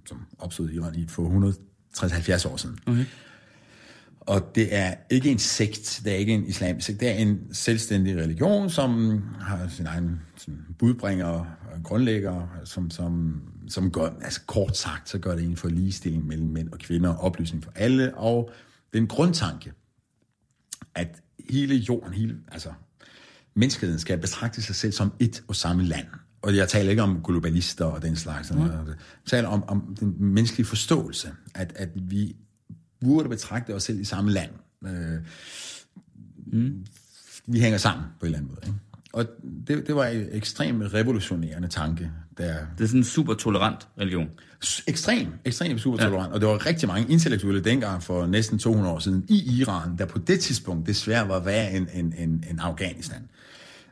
[0.05, 1.53] som opstod i Iran i for
[1.97, 2.77] 160-70 år siden.
[2.85, 3.05] Okay.
[4.21, 7.39] Og det er ikke en sekt, det er ikke en islamisk sekt, det er en
[7.51, 14.41] selvstændig religion, som har sin egen sådan, budbringer og grundlægger, som, som, som gør, altså
[14.45, 18.17] kort sagt, så gør det en for ligestilling mellem mænd og kvinder, oplysning for alle,
[18.17, 18.51] og
[18.93, 19.73] den grundtanke,
[20.95, 22.73] at hele jorden, hele, altså
[23.53, 26.07] menneskeheden skal betragte sig selv som et og samme land.
[26.41, 28.53] Og jeg taler ikke om globalister og den slags.
[28.53, 28.61] Mm.
[28.61, 32.35] Jeg taler om, om den menneskelige forståelse, at, at vi
[33.01, 34.51] burde betragte os selv i samme land.
[34.85, 35.19] Øh,
[36.45, 36.85] mm.
[37.47, 38.61] Vi hænger sammen på en eller anden måde.
[38.67, 38.79] Ikke?
[39.13, 39.25] Og
[39.67, 42.11] det, det var en ekstremt revolutionerende tanke.
[42.37, 44.29] Der, Det er sådan en super tolerant religion.
[44.87, 46.29] ekstrem, ekstrem super tolerant.
[46.29, 46.33] Ja.
[46.33, 50.05] Og der var rigtig mange intellektuelle dengang for næsten 200 år siden i Iran, der
[50.05, 53.29] på det tidspunkt desværre var værre end, end, end, end Afghanistan.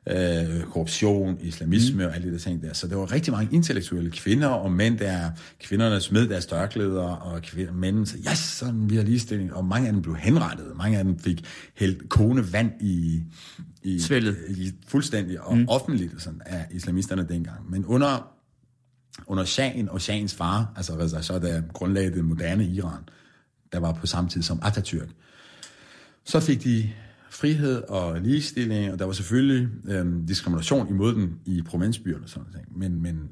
[0.08, 2.10] Øh, korruption, islamisme mm.
[2.10, 2.74] og alle de der ting der.
[2.74, 7.42] Så der var rigtig mange intellektuelle kvinder og mænd, der kvinderne smed deres størklæder, og
[7.42, 9.54] kvinder, mænd sagde, yes, sådan, vi har ligestilling.
[9.54, 10.72] Og mange af dem blev henrettet.
[10.76, 13.24] Mange af dem fik hældt kogende vand i,
[13.84, 14.38] i, Svældet.
[14.50, 15.66] i fuldstændig og mm.
[15.68, 17.72] offentligt sådan, af islamisterne dengang.
[17.72, 18.40] Men under
[19.28, 23.04] under Shahen og Shahens far, altså Reza Shah, der grundlagde det moderne Iran,
[23.72, 25.10] der var på samme tid som Atatürk,
[26.24, 26.90] så fik de
[27.30, 32.48] frihed og ligestilling, og der var selvfølgelig øhm, diskrimination imod dem i provinsbyerne og sådan
[32.52, 32.68] noget.
[32.76, 33.30] Men, men,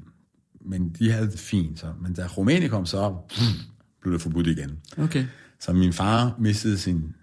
[0.60, 1.78] men de havde det fint.
[1.78, 1.86] Så.
[2.02, 3.42] Men da Rumænien kom, så pff,
[4.02, 4.78] blev det forbudt igen.
[4.98, 5.26] Okay.
[5.60, 7.14] Så min far mistede sin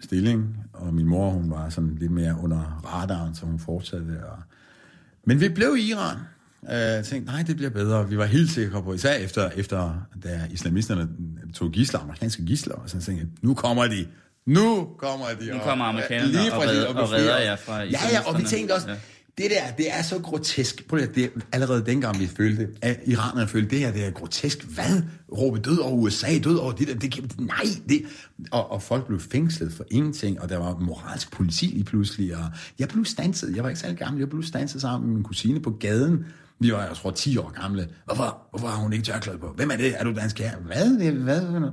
[0.00, 4.26] stilling, og min mor, hun var sådan lidt mere under radaren, så hun fortsatte.
[4.26, 4.38] Og...
[5.26, 6.16] Men vi blev i Iran.
[6.68, 8.08] Jeg tænkte, nej, det bliver bedre.
[8.08, 11.08] Vi var helt sikre på, især efter, efter da islamisterne
[11.54, 14.06] tog gisler, amerikanske gisler, og så tænkte jeg, nu kommer de.
[14.46, 15.46] Nu kommer de.
[15.50, 18.20] Nu og- kommer amerikanerne lige og præcis, redder- og befrier redder jer fra Ja, ja,
[18.26, 18.96] og vi tænkte også, Ja.
[19.38, 20.88] det der, det er så grotesk.
[20.88, 24.62] Prøv at, det, allerede dengang vi følte, at iranerne følte, det her det er grotesk.
[24.64, 25.02] Hvad?
[25.38, 26.94] Råbe død over USA, død over det der.
[26.94, 28.02] Det, kan- nej, det...
[28.50, 32.36] Og, og folk blev fængslet for ingenting, og der var moralsk politi lige pludselig.
[32.36, 32.44] Og
[32.78, 33.56] jeg blev stanset.
[33.56, 34.18] Jeg var ikke særlig gammel.
[34.20, 36.24] Jeg blev stanset sammen med min kusine på gaden.
[36.60, 37.88] Vi var, jeg tror, 10 år gamle.
[38.04, 39.52] Hvorfor, hvorfor har hun ikke tørklæde på?
[39.56, 39.94] Hvem er det?
[40.00, 40.50] Er du dansk her?
[40.56, 40.98] Hvad?
[40.98, 41.40] Det- Hvad?
[41.40, 41.70] Hvad?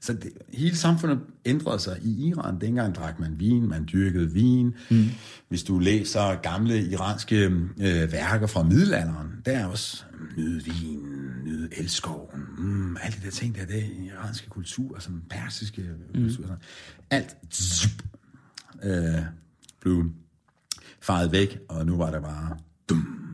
[0.00, 1.98] Så det, hele samfundet ændrede sig.
[2.02, 4.74] I Iran dengang drak man vin, man dyrkede vin.
[4.90, 5.04] Mm.
[5.48, 7.44] Hvis du læser gamle iranske
[7.80, 10.04] øh, værker fra middelalderen, der er også
[10.36, 10.98] nyde vin,
[11.44, 15.82] nyde elskoven, mm, alle de der ting, der er det i iranske kultur, sådan persiske
[15.82, 16.22] mm.
[16.22, 16.42] kultur.
[16.42, 16.56] Sådan.
[17.10, 18.02] Alt zup,
[18.82, 19.22] øh,
[19.80, 20.10] blev
[21.00, 22.56] faret væk, og nu var der bare
[22.88, 23.29] dum,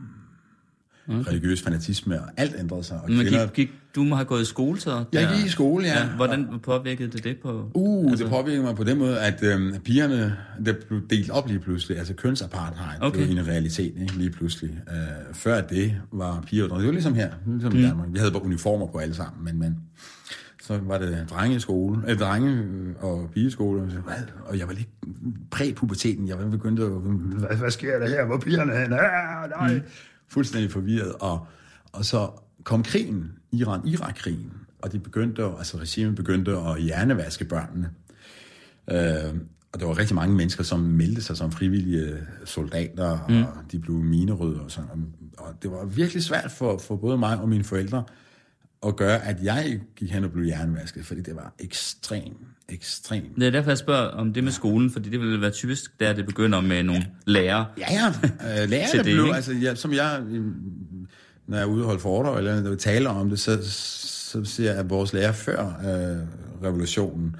[1.09, 1.29] okay.
[1.29, 2.99] religiøs fanatisme, og alt ændrede sig.
[3.03, 5.03] Og Men kvinder, gik, gik, du må have gået i skole så?
[5.13, 6.07] Jeg der- gik i skole, ja.
[6.15, 7.71] Hvordan påvirkede det det på...
[7.73, 11.47] Uh, altså, det påvirker mig på den måde, at øhm, pigerne, der blev delt op
[11.47, 13.25] lige pludselig, altså kønsapartheid Okay.
[13.25, 14.69] blev en realitet ikke, lige pludselig.
[14.87, 16.81] Uh, før det var piger og drenge.
[16.81, 17.79] Det var ligesom her, ligesom mm.
[17.79, 18.07] i Danmark.
[18.11, 19.77] Vi havde bare uniformer på alle sammen, men, men
[20.61, 24.15] så var det drengeskole, øh, drenge øh, og pigeskole, og, så, hvad?
[24.45, 24.87] og jeg var lidt
[25.51, 28.93] præpuberteten, jeg var begyndt at, hvad, hvad sker der her, hvor er pigerne hen?
[28.93, 29.73] Ah, nej.
[29.73, 29.81] Mm.
[30.27, 31.47] Fuldstændig forvirret, og,
[31.91, 32.29] og så
[32.63, 37.89] kom krigen, Iran-Irak-krigen, og de begyndte, altså regimet begyndte at hjernevaske børnene.
[38.91, 39.39] Øh,
[39.73, 43.43] og der var rigtig mange mennesker, som meldte sig som frivillige soldater, mm.
[43.43, 44.89] og de blev minerødder og sådan.
[44.89, 44.97] Og,
[45.37, 48.03] og det var virkelig svært for, for både mig og mine forældre
[48.85, 52.37] at gøre, at jeg gik hen og blev hjernevasket, fordi det var ekstremt,
[52.69, 53.35] ekstremt.
[53.35, 56.13] Det er derfor, jeg spørger om det med skolen, fordi det vil være typisk, der
[56.13, 57.65] det begynder med nogle lærere.
[57.77, 58.07] Ja, ja.
[58.07, 59.35] Øh, lærerne Til det, blev, ikke?
[59.35, 60.45] altså, ja, som jeg, øh,
[61.47, 64.43] når jeg er ude og holde foredrag, eller når vi taler om det, så, så
[64.43, 66.27] siger jeg, at vores lærer før øh,
[66.67, 67.35] revolutionen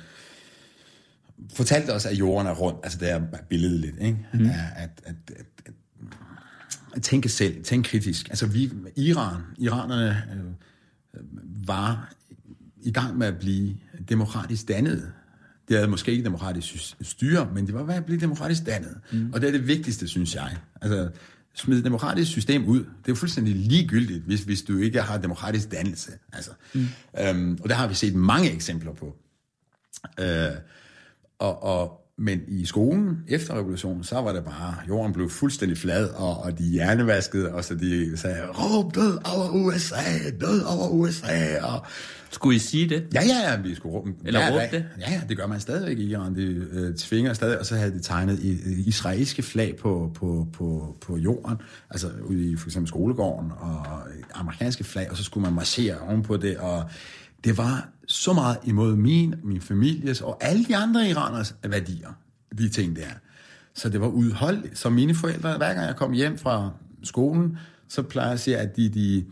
[1.56, 2.76] fortalte os, at jorden er rund.
[2.84, 4.18] Altså, det er billedligt, ikke?
[4.34, 4.46] Mm.
[4.46, 5.44] At, at, at,
[6.96, 8.30] at, tænke selv, tænke kritisk.
[8.30, 11.22] Altså vi, Iran, iranerne øh,
[11.68, 12.14] var
[12.82, 13.76] i gang med at blive
[14.10, 15.12] demokratisk dannet.
[15.68, 18.98] Det havde måske ikke demokratisk styre, men det var ved at blive demokratisk dannet.
[19.12, 19.34] Mm.
[19.34, 20.58] Og det er det vigtigste, synes jeg.
[20.82, 21.10] Altså,
[21.54, 25.72] smide et demokratisk system ud, det er fuldstændig ligegyldigt, hvis, hvis du ikke har demokratisk
[25.72, 26.12] dannelse.
[26.34, 26.52] Altså.
[26.74, 26.88] Mm.
[27.22, 29.16] Øhm, og der har vi set mange eksempler på.
[30.20, 30.28] Øh,
[31.40, 36.10] og, og, men i skolen efter revolutionen, så var det bare, jorden blev fuldstændig flad,
[36.10, 41.62] og, og de hjernevaskede, og så de sagde, råb død over USA, død over USA,
[41.64, 41.86] og
[42.32, 43.08] Skulle I sige det?
[43.14, 44.86] Ja, ja, ja, vi skulle råbe Eller råbe det?
[45.00, 46.36] Ja, ja, det gør man stadigvæk i Iran.
[46.36, 50.48] De øh, tvinger stadig, og så havde de tegnet i, øh, israelske flag på, på,
[50.54, 51.58] på, på jorden,
[51.90, 53.86] altså ude i for eksempel skolegården, og
[54.34, 56.84] amerikanske flag, og så skulle man marchere ovenpå det, og
[57.44, 62.10] det var så meget imod min, min families og alle de andre iraners værdier,
[62.58, 63.08] de ting der.
[63.74, 64.78] Så det var udholdeligt.
[64.78, 66.72] Så mine forældre, hver gang jeg kom hjem fra
[67.04, 69.26] skolen, så plejer jeg at sige, at de, de,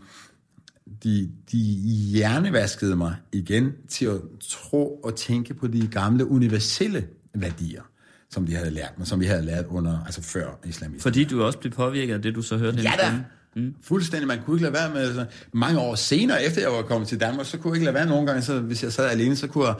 [1.02, 7.82] de, de hjernevaskede mig igen til at tro og tænke på de gamle universelle værdier,
[8.30, 11.00] som de havde lært mig, som vi havde lært under, altså før islamismen.
[11.00, 13.24] Fordi du også blev påvirket af det, du så hørte Ja da.
[13.56, 13.74] Mm.
[13.82, 14.28] Fuldstændig.
[14.28, 17.20] Man kunne ikke lade være med, altså, mange år senere, efter jeg var kommet til
[17.20, 19.46] Danmark, så kunne jeg ikke lade være nogen gange, så hvis jeg sad alene, så
[19.46, 19.74] kunne jeg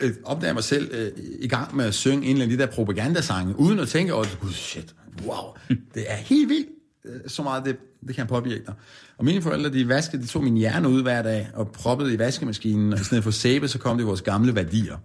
[0.00, 2.64] øh, opdage mig selv øh, i gang med at synge en eller anden af de
[2.64, 4.94] der propagandasange, uden at tænke over oh, Gud, shit,
[5.26, 5.54] wow,
[5.94, 6.68] det er helt vildt,
[7.04, 8.74] øh, så meget det, det kan påvirke dig.
[9.18, 12.18] Og mine forældre, de vaskede, de tog min hjerne ud hver dag og proppede i
[12.18, 14.96] vaskemaskinen, og i stedet for sæbe, så kom det vores gamle værdier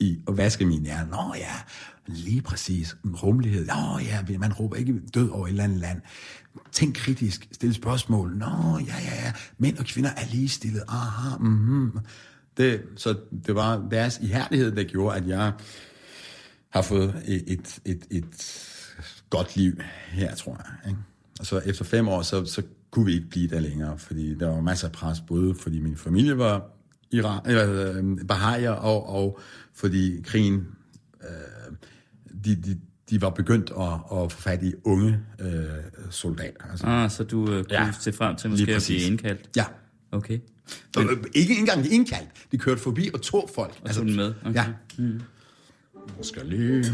[0.00, 1.10] i at vaske min hjerne.
[1.10, 1.54] Nå ja,
[2.06, 2.96] lige præcis.
[3.04, 3.66] Rummelighed.
[3.66, 6.00] Nå ja, man råber ikke død over et eller andet land.
[6.72, 8.36] Tænk kritisk, Stil spørgsmål.
[8.36, 9.32] Nå ja, ja, ja.
[9.58, 10.82] Mænd og kvinder er ligestillet.
[10.88, 11.98] Aha, mhm.
[12.56, 15.52] Det, så det var deres ihærdighed, der gjorde, at jeg
[16.70, 18.24] har fået et, et, et, et
[19.30, 19.72] godt liv
[20.08, 20.90] her, tror jeg.
[20.90, 21.00] Ikke?
[21.40, 24.48] Og så efter fem år, så, så kunne vi ikke blive der længere, fordi der
[24.48, 26.75] var masser af pres, både fordi min familie var
[27.16, 29.38] Iran, eller, øh, Baha'er, og, og
[29.74, 30.66] fordi krigen,
[31.22, 31.76] øh,
[32.44, 32.78] de, de,
[33.10, 35.64] de var begyndt at, at få fat i unge øh,
[36.10, 36.64] soldater.
[36.70, 39.50] Altså, Ah, så du øh, kunne Ja, se frem til måske at blive indkaldt?
[39.56, 39.64] ja.
[40.12, 40.38] Okay.
[40.96, 42.28] Men, ikke engang indkaldt.
[42.52, 43.74] De kørte forbi og tog folk.
[43.82, 44.34] Og tog den med?
[44.44, 44.54] Okay.
[44.54, 44.64] Ja.
[44.98, 45.20] Mm.
[46.16, 46.84] Jeg skal lige...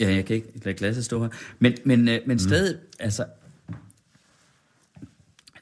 [0.00, 1.28] Ja, jeg kan ikke lade glasset stå her.
[1.58, 2.88] Men, men, øh, men stadig, mm.
[2.98, 3.24] altså...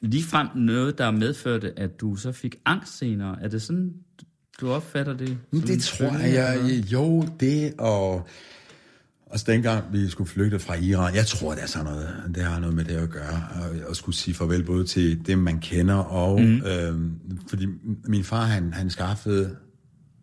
[0.05, 3.37] Lige frem noget, der medførte, at du så fik angst senere.
[3.41, 3.93] Er det sådan,
[4.61, 5.37] du opfatter det?
[5.51, 6.75] Men som det tror jeg, eller?
[6.91, 8.27] jo, det og...
[9.31, 12.59] Altså dengang vi skulle flygte fra Iran, jeg tror, det er sådan noget, det har
[12.59, 15.95] noget med det at gøre, og, og skulle sige farvel både til dem, man kender,
[15.95, 16.61] og mm.
[16.65, 17.11] øhm,
[17.49, 17.67] fordi
[18.05, 19.55] min far, han, han skaffede,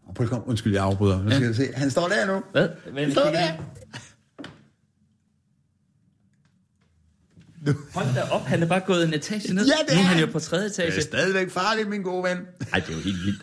[0.07, 1.47] og prøv at komme, undskyld, jeg afbryder, nu skal Ja.
[1.47, 2.42] jeg se, han står der nu.
[2.53, 2.68] Hvad?
[2.92, 3.49] Hvad Han står der.
[7.66, 7.75] Du?
[7.94, 9.66] Hold da op, han er bare gået en etage ned.
[9.66, 10.96] Ja, det nu er er han jo på tredje Det etage.
[10.96, 12.37] er stadigvæk farligt, min gode ven.
[12.72, 13.42] Ej, det er jo helt vildt.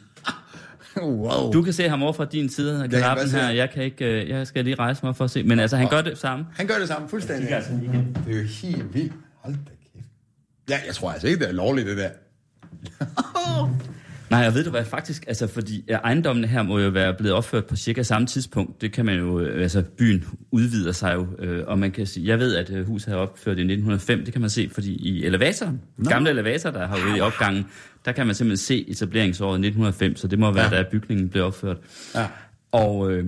[1.23, 1.51] wow.
[1.51, 2.89] Du kan se ham over fra din side af
[3.29, 3.49] se her.
[3.49, 5.43] Jeg, kan ikke, øh, jeg skal lige rejse mig for at se.
[5.43, 6.45] Men altså, han gør det samme.
[6.55, 7.51] Han gør det samme, fuldstændig.
[7.51, 7.71] altså.
[7.71, 9.13] Det er jo helt vildt.
[9.43, 10.05] Hold da kæft.
[10.69, 12.09] Ja, jeg tror altså ikke, det er lovligt, det der.
[14.29, 17.65] Nej, jeg ved du hvad, faktisk, altså fordi ejendommene her må jo være blevet opført
[17.65, 18.81] på cirka samme tidspunkt.
[18.81, 22.27] Det kan man jo, øh, altså byen udvider sig jo, øh, og man kan sige,
[22.27, 25.25] jeg ved, at øh, huset er opført i 1905, det kan man se, fordi i
[25.25, 26.09] elevatoren, no.
[26.09, 27.65] gamle elevator, der har ude i opgangen,
[28.05, 30.83] der kan man simpelthen se etableringsåret 1905, så det må være, ja.
[30.83, 31.77] da bygningen blev opført.
[32.15, 32.27] Ja.
[32.71, 33.25] Og, øh,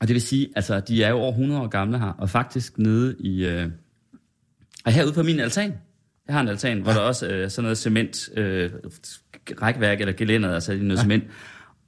[0.00, 2.78] og det vil sige, altså de er jo over 100 år gamle her, og faktisk
[2.78, 3.66] nede i, øh,
[4.84, 5.74] og herude på min altan,
[6.30, 6.82] jeg har en altan, ja.
[6.82, 8.70] hvor der også er øh, sådan noget cement, øh,
[9.62, 11.02] rækværk eller gelænder, altså noget ja.
[11.02, 11.24] cement.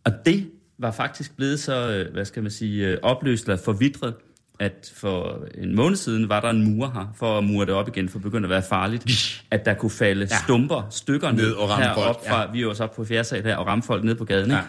[0.04, 4.14] Og det var faktisk blevet så, øh, hvad skal man sige, øh, opløst eller forvidret,
[4.58, 7.88] at for en måned siden var der en mur her, for at mure det op
[7.88, 9.04] igen, for at begynde at være farligt,
[9.50, 10.36] at der kunne falde ja.
[10.44, 13.24] stumper, stykker ned, Ned og ramme folk, fra, vi er jo også oppe på fjerde
[13.24, 14.62] sal her, og ramme folk ned på gaden, ikke?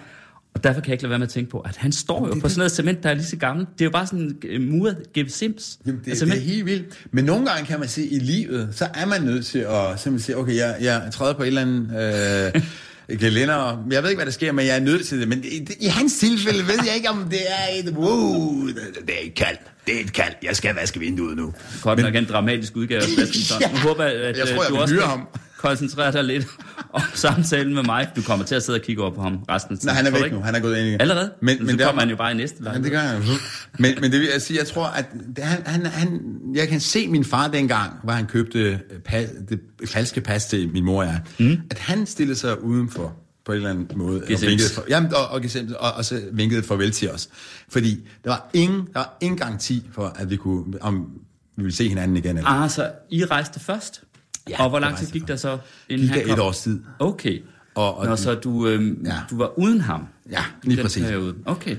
[0.55, 2.33] Og derfor kan jeg ikke lade være med at tænke på, at han står jo
[2.41, 3.69] på sådan noget cement, der er lige så gammelt.
[3.73, 4.97] Det er jo bare sådan en uh, muret.
[5.15, 6.85] Jamen, det, Altså, det er helt vildt.
[7.11, 10.19] Men nogle gange kan man sige, i livet, så er man nødt til at simpelthen
[10.19, 12.61] sige, okay, jeg, jeg træder på et eller andet øh,
[13.19, 13.85] gelænder.
[13.91, 15.27] Jeg ved ikke, hvad der sker, men jeg er nødt til det.
[15.27, 18.75] Men i, i hans tilfælde ved jeg ikke, om det er et, wow, det,
[19.07, 19.57] det er et kald.
[19.87, 20.33] Det er et kald.
[20.43, 21.53] Jeg skal vaske vinduet nu.
[21.81, 23.01] Godt nok en dramatisk udgave.
[23.61, 23.71] Ja.
[23.71, 25.28] Nu håber at Jeg tror, øh, jeg du også ham.
[25.64, 26.47] Koncentrere dig lidt
[26.93, 28.07] om samtalen med mig.
[28.16, 29.88] Du kommer til at sidde og kigge over på ham resten af tiden.
[29.95, 30.39] Nej, han er væk nu.
[30.39, 31.01] Han er gået ind igen.
[31.01, 31.32] Allerede?
[31.41, 32.84] Men, så men der- kommer han jo bare i næste Ja, lejlighed.
[32.84, 33.22] det gør han.
[33.80, 35.05] Men, men det vil jeg sige, jeg tror, at
[35.36, 36.22] det, han, han, han,
[36.55, 39.59] jeg kan se min far dengang, hvor han købte øh, pas, det
[39.89, 41.57] falske pas til min mor og jeg, mm.
[41.72, 44.22] at han stillede sig udenfor på en eller anden måde.
[44.22, 44.49] Og Gesims.
[44.49, 47.30] vinkede, for, jamen, og, og, gesims, og, og så vinkede farvel til os.
[47.70, 51.07] Fordi der var ingen, der var ingen garanti for, at vi kunne, om
[51.57, 52.38] vi ville se hinanden igen.
[52.38, 52.49] Eller.
[52.49, 54.03] Ah, så I rejste først?
[54.49, 55.57] Ja, og hvor lang tid rejste gik der så,
[55.89, 56.33] inden Gik han der kom?
[56.33, 56.79] et års tid.
[56.99, 57.41] Okay.
[57.75, 59.17] Og- og Nå, så du, øhm, Ja.
[59.29, 60.07] du var uden ham?
[60.31, 61.03] Ja, lige præcis.
[61.03, 61.35] Periode.
[61.45, 61.75] Okay.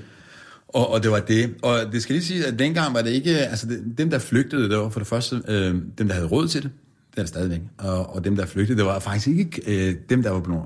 [0.68, 1.54] Og, og det var det.
[1.62, 3.30] Og det skal lige sige, at dengang var det ikke...
[3.38, 6.48] Altså, det, dem, der flygtede, det var for det første øh, dem, der havde råd
[6.48, 6.70] til det.
[7.10, 7.60] Det er det stadigvæk.
[7.78, 10.62] Og, og dem, der flygtede, det var faktisk ikke øh, dem, der var blevet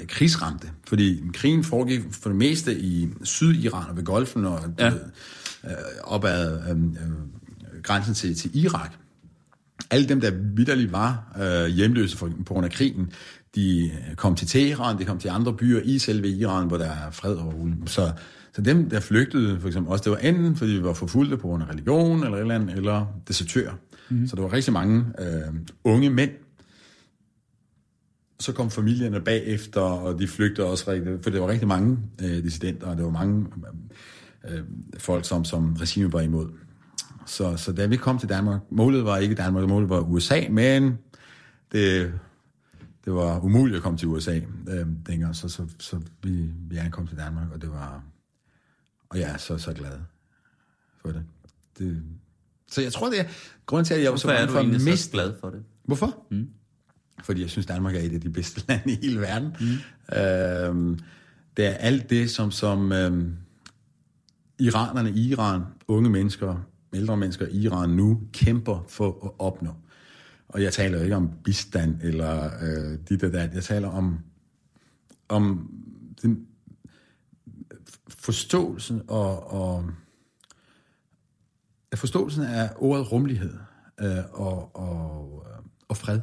[0.00, 0.68] øh, krigsramte.
[0.88, 4.86] Fordi krigen foregik for det meste i Syd-Iran og ved Golfen og Ja.
[4.88, 4.92] øh,
[6.04, 6.76] op ad øh, øh,
[7.82, 8.92] grænsen til, til Irak.
[9.90, 13.12] Alle dem, der vidderligt var øh, hjemløse for, på grund af krigen,
[13.54, 17.10] de kom til Teheran, de kom til andre byer i selve Iran, hvor der er
[17.10, 17.68] fred og ro.
[17.86, 18.12] Så,
[18.54, 21.46] så dem, der flygtede, for eksempel også, det var enten, fordi de var forfulgte på
[21.46, 23.70] grund af religion, eller et eller andet, eller desertør.
[24.08, 24.26] Mm.
[24.26, 25.54] Så der var rigtig mange øh,
[25.84, 26.30] unge mænd.
[28.40, 32.44] Så kom familierne bagefter, og de flygtede også rigtig, for det var rigtig mange øh,
[32.44, 33.46] dissidenter, og det var mange
[34.50, 34.60] øh,
[34.98, 36.48] folk, som, som regimet var imod.
[37.26, 40.98] Så, så da vi kom til Danmark, målet var ikke Danmark, målet var USA, men
[41.72, 42.12] det,
[43.04, 47.06] det var umuligt at komme til USA øh, dengang, så, så, så vi, vi ankom
[47.06, 48.02] til Danmark, og det var,
[49.08, 49.98] og jeg er så, så glad
[51.02, 51.24] for det.
[51.78, 52.02] det
[52.70, 53.24] så jeg tror, det er
[53.66, 55.62] grunden til, at jeg var så er bange for at miste glad for det?
[55.84, 56.26] Hvorfor?
[56.30, 56.48] Mm.
[57.22, 59.56] Fordi jeg synes, Danmark er et af de bedste lande i hele verden.
[59.60, 60.16] Mm.
[60.18, 60.98] Øhm,
[61.56, 63.36] det er alt det, som, som øhm,
[64.58, 66.56] iranerne i Iran, unge mennesker,
[66.94, 69.70] ældre mennesker i Iran nu kæmper for at opnå.
[70.48, 73.54] Og jeg taler ikke om bistand eller øh, dit og dat.
[73.54, 74.18] Jeg taler om,
[75.28, 75.70] om
[76.22, 76.46] den
[78.08, 79.84] forståelsen og, og
[81.94, 83.54] forståelsen af ordet rummelighed
[84.00, 86.20] øh, og, og, øh, og fred.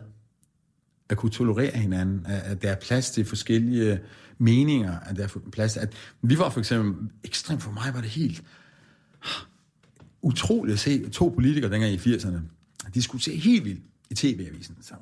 [1.09, 3.99] At kunne tolerere hinanden, at, at der er plads til forskellige
[4.37, 8.01] meninger, at der er plads til, at vi var for eksempel, ekstremt for mig var
[8.01, 8.43] det helt
[10.21, 12.37] utroligt at se to politikere dengang i 80'erne,
[12.93, 14.93] de skulle se helt vildt i tv-avisen, så,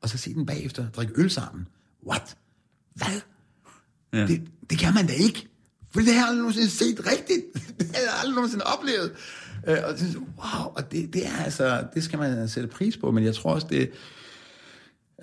[0.00, 1.66] og så se den bagefter drikke øl sammen.
[2.06, 2.36] What?
[2.94, 3.20] Hvad?
[4.12, 4.26] Ja.
[4.26, 5.48] Det, det kan man da ikke.
[5.90, 7.42] For det har jeg aldrig nogensinde set rigtigt.
[7.78, 9.12] Det har jeg aldrig nogensinde oplevet.
[9.66, 13.10] Øh, og det, wow, og det, det er altså, det skal man sætte pris på,
[13.10, 13.90] men jeg tror også, det,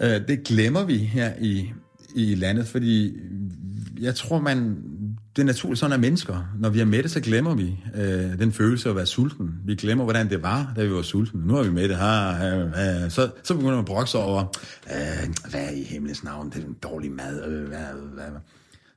[0.02, 1.74] øh, det glemmer vi her i,
[2.16, 3.18] i landet, fordi
[4.00, 4.84] jeg tror, man,
[5.36, 8.40] det er naturligt sådan, at mennesker, når vi er med det, så glemmer vi øh,
[8.40, 9.60] den følelse af at være sulten.
[9.66, 11.48] Vi glemmer, hvordan det var, da vi var sultne.
[11.48, 12.30] Nu er vi med det her.
[12.30, 14.40] Øh, øh, så, så begynder man at brokke sig over,
[14.88, 17.46] øh, hvad er i himlens navn, det er en dårlig mad.
[17.46, 17.80] Øh, hvad,
[18.14, 18.26] hvad.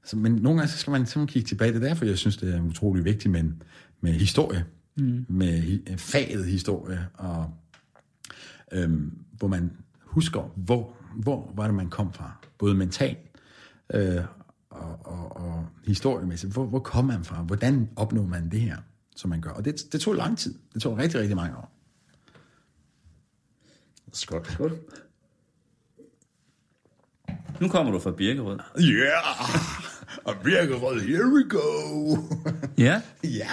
[0.05, 1.73] Så, men nogle gange så skal man simpelthen kigge tilbage.
[1.73, 3.45] Det er derfor, jeg synes, det er utrolig vigtigt med,
[4.01, 4.65] med historie.
[4.97, 5.27] Mm.
[5.29, 7.07] Med faget historie.
[7.15, 7.51] Og,
[8.73, 9.71] øhm, hvor man
[10.01, 12.33] husker, hvor, hvor var det, man kom fra.
[12.59, 13.19] Både mentalt
[13.95, 14.21] øh,
[14.73, 16.53] og, og, og historiemæssigt.
[16.53, 17.43] Hvor, hvor kom man fra?
[17.43, 18.77] Hvordan opnår man det her,
[19.17, 19.51] som man gør?
[19.51, 20.55] Og det, det tog lang tid.
[20.75, 21.73] Det tog rigtig, rigtig mange år.
[24.13, 24.47] Skål.
[24.51, 24.79] Skål.
[27.61, 28.59] Nu kommer du fra Birkerød.
[28.81, 30.25] Yeah!
[30.25, 32.17] Og Birkerød, here we go!
[32.79, 33.03] Ja.
[33.25, 33.49] Ja!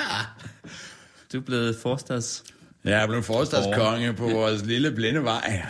[1.34, 2.44] Du er blevet forstads...
[2.84, 5.66] Jeg er blevet forstadskonge på vores lille blindevej.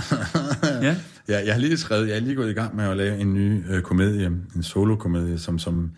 [0.82, 0.96] Ja.
[1.28, 3.34] Ja, jeg har lige skrevet, jeg er lige gået i gang med at lave en
[3.34, 4.26] ny øh, komedie,
[4.56, 5.90] en solo-komedie, som, som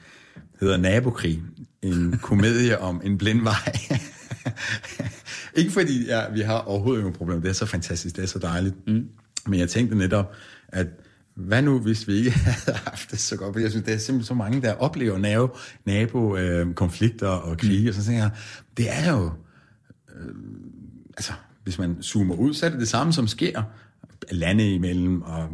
[0.61, 1.43] hedder Nabokrig.
[1.83, 3.73] En komedie om en blindvej.
[5.57, 8.39] ikke fordi ja, vi har overhovedet ingen problem, det er så fantastisk, det er så
[8.39, 8.75] dejligt.
[8.87, 9.09] Mm.
[9.47, 10.35] Men jeg tænkte netop,
[10.69, 10.87] at
[11.37, 13.55] hvad nu, hvis vi ikke havde haft det så godt?
[13.55, 17.59] For jeg synes, der er simpelthen så mange, der oplever nabo, nabo øh, konflikter og
[17.59, 17.89] krige, mm.
[17.89, 18.31] og så tænker jeg,
[18.77, 19.31] det er jo...
[20.17, 20.35] Øh,
[21.17, 21.33] altså,
[21.65, 23.63] hvis man zoomer ud, så er det det samme, som sker
[24.33, 25.49] lande imellem, og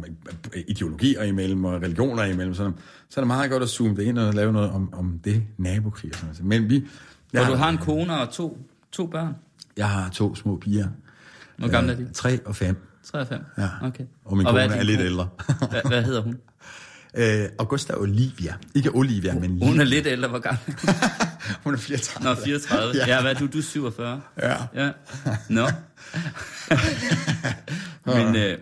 [0.67, 2.53] ideologier imellem, og religioner imellem.
[2.53, 2.73] Sådan.
[3.09, 5.43] Så er det meget godt at zoome det ind og lave noget om, om det
[5.57, 6.11] nabokrig.
[6.13, 6.47] Og sådan.
[6.47, 6.85] Men vi...
[7.37, 8.57] Og du har en kone og to,
[8.91, 9.35] to børn.
[9.77, 10.87] Jeg har to små piger.
[11.57, 12.09] Hvor gamle er de?
[12.13, 12.75] Tre og fem.
[13.11, 13.39] 3 og 5?
[13.57, 13.69] Ja.
[13.81, 14.03] Okay.
[14.25, 15.29] Og min hvad kone er, er lidt ældre.
[15.69, 16.35] hvad, hvad hedder hun?
[17.13, 18.53] øh, Augusta Olivia.
[18.75, 20.61] Ikke Olivia, men Hun er lidt ældre, hvor gammel?
[21.63, 22.29] Hun er 34.
[22.29, 22.93] Nå, 34.
[22.95, 23.15] Ja.
[23.15, 23.47] Ja, hvad du?
[23.47, 24.21] Du er 47.
[24.41, 24.55] Ja.
[24.75, 24.91] Ja.
[25.49, 25.67] Nå.
[28.13, 28.57] men, øh,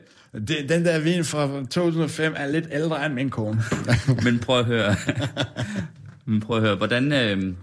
[0.48, 3.64] Det, den der vin fra 2005 er lidt ældre end min kone.
[4.24, 4.96] men prøv at høre.
[6.26, 7.12] men prøv at høre, hvordan...
[7.14, 7.54] Øh,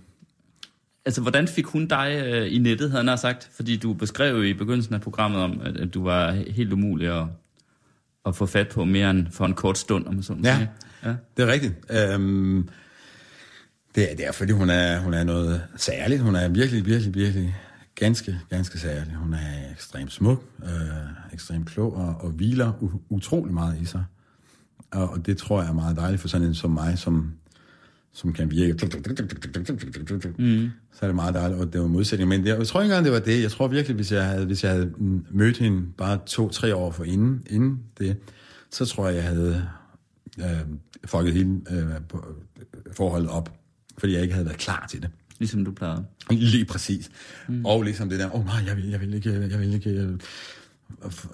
[1.05, 3.51] altså, hvordan fik hun dig øh, i nettet, havde han sagt?
[3.57, 7.09] Fordi du beskrev jo i begyndelsen af programmet om, at, at du var helt umulig
[7.20, 7.26] at,
[8.27, 10.66] at få fat på mere end for en kort stund, om sådan Ja.
[11.05, 11.14] Ja.
[11.37, 11.75] Det er rigtigt.
[11.91, 12.68] Øhm,
[13.95, 16.23] det, er, det er, fordi hun er, hun er noget særligt.
[16.23, 17.57] Hun er virkelig, virkelig, virkelig
[17.95, 19.14] ganske, ganske særlig.
[19.14, 20.68] Hun er ekstremt smuk, øh,
[21.33, 24.05] ekstremt klog og, og hviler u- utrolig meget i sig.
[24.91, 27.33] Og, og det tror jeg er meget dejligt for sådan en som mig, som,
[28.12, 28.72] som kan virke.
[30.38, 30.70] Mm.
[30.92, 32.28] Så er det meget dejligt, og det var modsætning.
[32.28, 33.42] Men det, jeg tror ikke engang, det var det.
[33.42, 34.92] Jeg tror virkelig, hvis jeg havde, hvis jeg havde
[35.30, 38.16] mødt hende bare to-tre år for inden, inden det,
[38.70, 39.68] så tror jeg, jeg havde
[40.38, 40.60] øh,
[41.04, 42.24] fucket hele øh, på,
[42.92, 43.58] forholdet op,
[43.98, 45.10] fordi jeg ikke havde været klar til det.
[45.38, 46.04] Ligesom du plejede.
[46.30, 47.10] Lige præcis.
[47.48, 47.64] Mm.
[47.64, 49.90] Og ligesom det der, åh oh, nej, jeg vil, jeg vil ikke, jeg vil ikke
[49.90, 50.18] øh,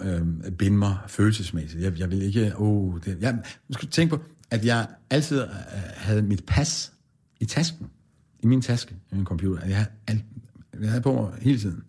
[0.01, 1.83] øh, binde mig følelsesmæssigt.
[1.83, 3.39] Jeg, jeg vil ikke, oh, det, jeg,
[3.69, 5.49] du skal tænke på, at jeg altid øh,
[5.97, 6.93] havde mit pas
[7.41, 7.87] i tasken,
[8.41, 9.67] i min taske, i min computer.
[9.67, 10.25] Jeg havde, alt,
[10.81, 11.83] jeg havde på mig hele tiden.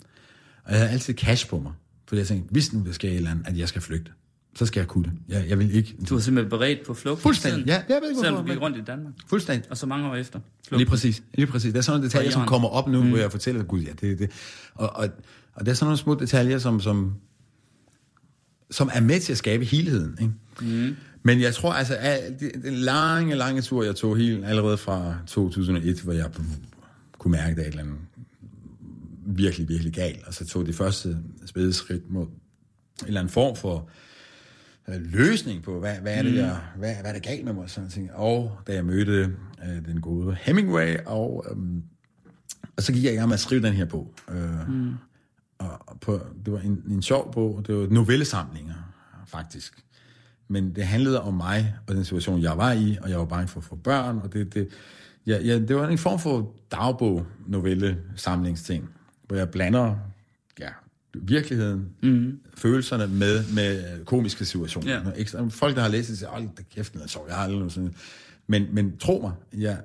[0.63, 1.73] Og jeg havde altid cash på mig,
[2.07, 4.11] fordi jeg tænkte, hvis nu det sker et eller andet, at jeg skal flygte,
[4.55, 5.13] så skal jeg kunne det.
[5.27, 5.95] Jeg, jeg vil ikke...
[6.09, 7.21] Du var simpelthen beredt på flugt?
[7.21, 7.83] Fuldstændig, ja.
[7.89, 9.13] Jeg ved ikke, Selvom du gik rundt i Danmark?
[9.27, 9.71] Fuldstændig.
[9.71, 10.39] Og så mange år efter?
[10.71, 11.71] Lige præcis, lige præcis.
[11.73, 13.09] Det er sådan nogle detaljer, som kommer op nu, mm.
[13.09, 14.31] hvor jeg fortæller, gud ja, det er det.
[14.73, 15.09] Og, og,
[15.53, 17.13] og det er sådan nogle små detaljer, som, som,
[18.71, 20.17] som er med til at skabe helheden.
[20.21, 20.33] Ikke?
[20.61, 20.95] Mm.
[21.23, 26.01] Men jeg tror altså, at den lange, lange tur, jeg tog helt allerede fra 2001,
[26.01, 26.29] hvor jeg
[27.17, 27.97] kunne mærke, at der er et eller andet
[29.25, 30.27] virkelig, virkelig galt.
[30.27, 32.31] Og så tog det første spæde skridt mod en
[33.07, 33.89] eller anden form for
[34.87, 37.69] øh, løsning på, hvad, hvad er det, jeg, hvad, hvad er det galt med mig,
[37.69, 38.11] sådan ting.
[38.13, 41.83] Og da jeg mødte øh, den gode Hemingway, og, øhm,
[42.77, 44.13] og så gik jeg i gang med at skrive den her bog.
[44.31, 44.93] Øh, mm.
[45.59, 48.73] Og på, det var en, en sjov bog, det var novellesamlinger,
[49.27, 49.83] faktisk.
[50.47, 53.47] Men det handlede om mig og den situation, jeg var i, og jeg var bange
[53.47, 54.69] for at få børn, og det, det,
[55.27, 58.89] ja, ja, det var en form for dagbog, novelle, samlingsting,
[59.27, 59.95] hvor jeg blander
[60.59, 60.69] ja,
[61.13, 62.39] virkeligheden, mm.
[62.55, 65.11] følelserne med, med komiske situationer.
[65.15, 67.59] Ekstra, folk, der har læst det, siger, hold da kæft, noget sjovt, jeg har aldrig
[67.59, 67.95] noget sådan.
[68.47, 69.77] Men, men tro mig, jeg,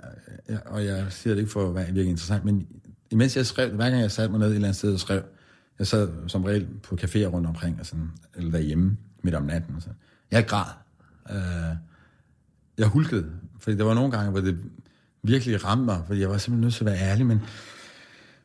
[0.48, 2.66] jeg, og jeg siger det ikke for at være virkelig interessant, men
[3.10, 5.22] imens jeg skrev, hver gang jeg satte mig ned et eller andet sted og skrev,
[5.78, 9.76] jeg sad som regel på caféer rundt omkring, og sådan, eller derhjemme midt om natten.
[9.76, 9.88] Og så.
[10.30, 10.70] Jeg græd.
[11.30, 11.76] Øh,
[12.78, 13.26] jeg hulkede,
[13.58, 14.58] fordi der var nogle gange, hvor det
[15.22, 17.40] virkelig ramte mig, fordi jeg var simpelthen nødt til at være ærlig, men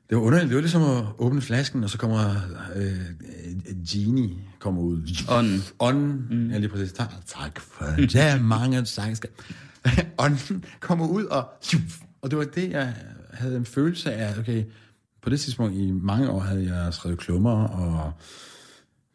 [0.10, 0.50] det var underligt.
[0.50, 2.36] Det var ligesom at åbne flasken, og så kommer
[2.76, 3.00] øh,
[3.90, 5.26] Genie kommer ud.
[5.30, 5.62] Ånden.
[5.80, 6.52] Ånden, mm.
[6.52, 6.94] ja lige præcis.
[6.94, 8.14] Tak, tak for det.
[8.42, 9.18] mange tak.
[10.18, 11.54] Ånden kommer ud, og,
[12.22, 12.96] og det var det, jeg
[13.34, 14.64] havde en følelse af, okay,
[15.22, 18.14] på det tidspunkt i mange år havde jeg skrevet klummer, og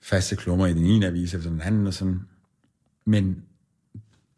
[0.03, 2.21] faste klummer i den ene avis efter den anden, og sådan.
[3.07, 3.43] Men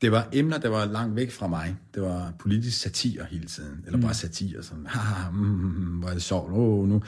[0.02, 1.76] det var emner, der var langt væk fra mig.
[1.94, 3.84] Det var politisk satire hele tiden.
[3.86, 4.62] Eller bare satire.
[4.62, 6.52] Sådan, haha, mm, mm, hvor er det sjovt.
[6.52, 7.02] Oh, nu,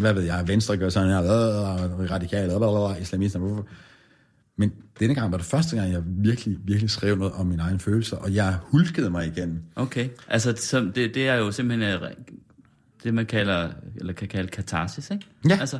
[0.00, 3.64] hvad ved jeg, Venstre gør sådan her, øh, radikale, øh, islamister.
[4.56, 7.78] Men denne gang var det første gang, jeg virkelig, virkelig skrev noget om mine egne
[7.78, 9.62] følelser, og jeg hulkede mig igen.
[9.76, 10.52] Okay, altså
[10.94, 12.00] det, det er jo simpelthen
[13.04, 15.26] det, man kalder, eller kan kalde katarsis, ikke?
[15.48, 15.56] Ja.
[15.60, 15.78] Altså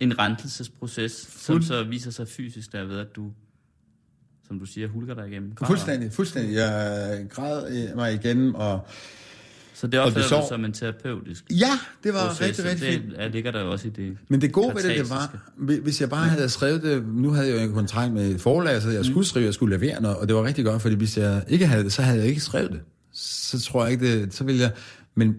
[0.00, 3.30] en renselsesproces, som så viser sig fysisk derved, at du,
[4.48, 5.52] som du siger, hulker dig igennem.
[5.54, 5.68] græder.
[5.70, 6.54] Fuldstændig, fuldstændig.
[6.54, 8.86] Jeg græd øh, mig igennem, og
[9.74, 13.04] Så det opfatter så- du som en terapeutisk ja, det var proces, rigtig, rigtig fint.
[13.12, 14.16] det er, ligger der også i det.
[14.28, 17.30] Men det gode ved det, det var, hvi- hvis jeg bare havde skrevet det, nu
[17.30, 20.02] havde jeg jo en kontrakt med et forlag, så jeg skulle skrive, jeg skulle levere
[20.02, 22.26] noget, og det var rigtig godt, fordi hvis jeg ikke havde det, så havde jeg
[22.28, 22.80] ikke skrevet det.
[23.12, 24.72] Så tror jeg ikke det, så ville jeg,
[25.14, 25.36] men,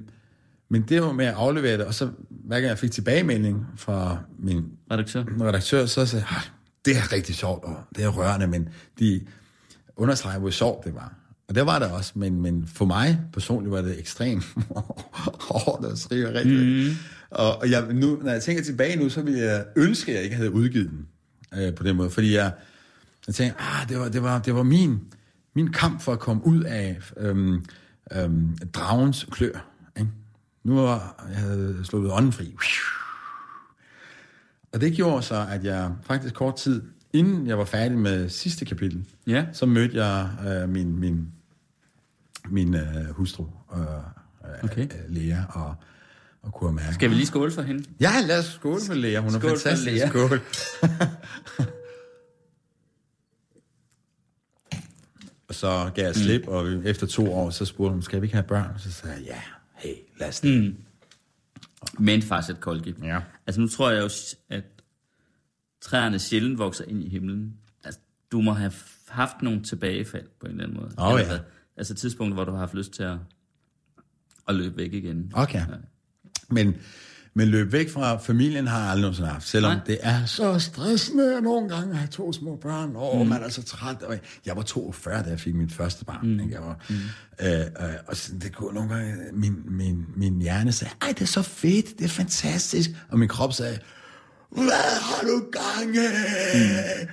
[0.70, 4.18] men det var med at aflevere det, og så hver gang jeg fik tilbagemelding fra
[4.40, 5.24] min Redaktør?
[5.42, 6.44] redaktør, så sagde jeg, "Ah,
[6.86, 9.22] det er rigtig sjovt, og det er rørende, men de
[9.96, 11.14] understreger, hvor sjovt det var.
[11.50, 14.44] Og det var det også, men, men for mig personligt var det ekstremt
[15.50, 16.88] hårdt at skrive rigtig.
[16.90, 16.96] Mm.
[17.30, 20.24] Og, og jeg, nu, når jeg tænker tilbage nu, så ville jeg ønske, at jeg
[20.24, 21.08] ikke havde udgivet den
[21.62, 22.52] øh, på den måde, fordi jeg,
[23.28, 25.00] jeg tænkte, ah, det var, det var, det var min,
[25.56, 27.66] min kamp for at komme ud af øhm,
[28.16, 29.70] øhm, dragens klør.
[30.68, 32.56] Nu var jeg havde slået ånden fri.
[34.74, 38.66] Og det gjorde så, at jeg faktisk kort tid, inden jeg var færdig med sidste
[38.66, 39.46] kapitel, Ja.
[39.54, 41.32] så mødte jeg øh, min, min,
[42.50, 43.80] min øh, hustru, øh,
[44.64, 44.84] Okay.
[44.84, 45.76] øh, Lea, og,
[46.42, 46.94] og kunne mærke.
[46.94, 47.84] Skal vi lige skåle for hende?
[48.00, 49.20] Ja, lad os skåle for Lea.
[49.20, 49.92] Hun er Skål for fantastisk.
[49.96, 50.10] Lea.
[50.10, 50.40] Skål.
[55.50, 58.36] og så gav jeg slip, og efter to år, så spurgte hun, skal vi ikke
[58.36, 58.80] have børn?
[58.80, 59.42] Så sagde jeg, ja,
[59.78, 60.64] hey, lad os det.
[60.64, 60.76] Mm.
[62.00, 62.96] Men farset kolgi.
[63.04, 63.22] Ja.
[63.48, 64.10] Altså nu tror jeg jo,
[64.50, 64.64] at
[65.82, 67.54] træerne sjældent vokser ind i himlen.
[67.84, 68.00] Altså,
[68.32, 68.74] du må have
[69.08, 70.92] haft nogle tilbagefald på en eller anden måde.
[70.98, 71.40] Åh, Eller ja.
[71.78, 73.18] Altså tidspunkter, hvor du har haft lyst til at,
[74.48, 75.32] at løbe væk igen.
[75.36, 75.62] Okay.
[76.50, 76.76] Men,
[77.38, 79.80] men løb væk fra familien har jeg aldrig nogensinde haft, selvom Nej.
[79.88, 82.96] det er så stressende nogle gange at have to små børn.
[82.96, 83.28] Åh, mm.
[83.28, 84.04] man er så træt.
[84.04, 86.28] Og jeg var 42, da jeg fik mit første barn.
[86.28, 86.40] Mm.
[86.40, 86.54] Ikke?
[86.54, 86.96] Jeg var, mm.
[87.42, 91.22] øh, øh, og sådan, det kunne nogle gange, min, min, min hjerne sagde, ej, det
[91.22, 92.90] er så fedt, det er fantastisk.
[93.10, 93.80] Og min krop sagde,
[94.52, 96.00] hvad har du gang i?
[96.54, 97.10] Mm.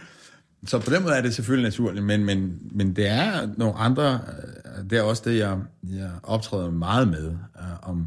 [0.67, 4.21] Så på den måde er det selvfølgelig naturligt, men, men, men det er nogle andre,
[4.91, 8.07] det er også det, jeg, jeg optræder meget med, uh, om,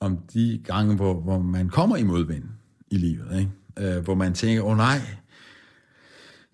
[0.00, 2.44] om de gange, hvor, hvor man kommer i modvind
[2.90, 3.96] i livet, ikke?
[3.96, 5.00] Uh, hvor man tænker, åh oh, nej,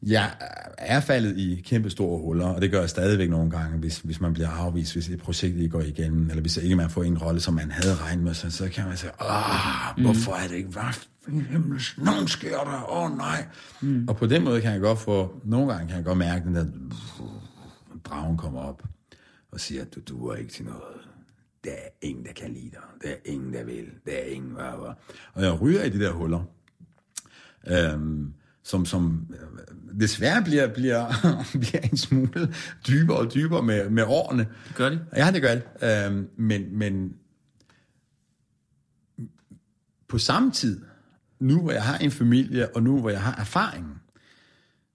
[0.03, 0.31] jeg
[0.79, 4.21] er faldet i kæmpe store huller, og det gør jeg stadigvæk nogle gange, hvis, hvis
[4.21, 7.19] man bliver afvist, hvis et projekt ikke går igennem, eller hvis ikke man får en
[7.19, 10.57] rolle, som man havde regnet med, så, så kan man sige, åh, hvorfor er det
[10.57, 10.83] ikke, hvad
[11.51, 13.47] himmels, nogen sker der, åh oh, nej.
[13.81, 14.09] Mm.
[14.09, 16.55] Og på den måde kan jeg godt få, nogle gange kan jeg godt mærke den
[16.55, 16.67] der,
[18.05, 18.83] dragen kommer op
[19.53, 21.06] og siger, at du duer ikke til noget.
[21.67, 22.81] Der er ingen, der kan lide dig.
[23.03, 23.87] Der er ingen, der vil.
[24.07, 24.93] Der er ingen, hvad, hvad.
[25.33, 26.45] Og jeg ryger i de der huller.
[27.67, 31.13] Øhm, som, som øh, desværre bliver, bliver,
[31.63, 32.55] bliver en smule
[32.89, 34.47] dybere og dybere med, med årene.
[34.69, 35.01] Det gør de.
[35.17, 36.07] Ja, det gør det.
[36.07, 37.17] Øhm, men, men
[40.09, 40.83] på samme tid,
[41.41, 43.93] nu hvor jeg har en familie, og nu hvor jeg har erfaringen,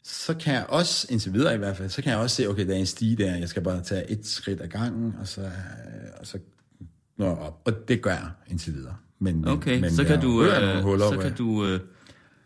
[0.03, 2.67] så kan jeg også, indtil videre i hvert fald, så kan jeg også se, okay,
[2.67, 5.51] der er en stige der, jeg skal bare tage et skridt ad gangen, og så,
[6.19, 6.39] og så
[7.21, 7.61] når op.
[7.65, 8.95] Og det gør jeg indtil videre.
[9.19, 11.79] Men, Okay, men så, kan du, øh, huller, så, kan du, øh,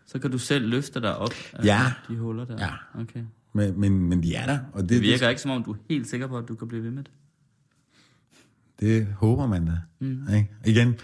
[0.06, 1.92] så kan du selv løfte dig op af Ja.
[2.08, 2.56] de huller der.
[2.58, 3.00] Ja.
[3.00, 3.20] Okay.
[3.52, 4.58] Men, men, men de er der.
[4.72, 6.68] Og det, Det virker ikke, som om du er helt sikker på, at du kan
[6.68, 7.10] blive ved med det.
[8.80, 9.72] Det håber man da.
[10.00, 10.34] Mm.
[10.34, 10.50] Ikke?
[10.64, 10.94] Igen,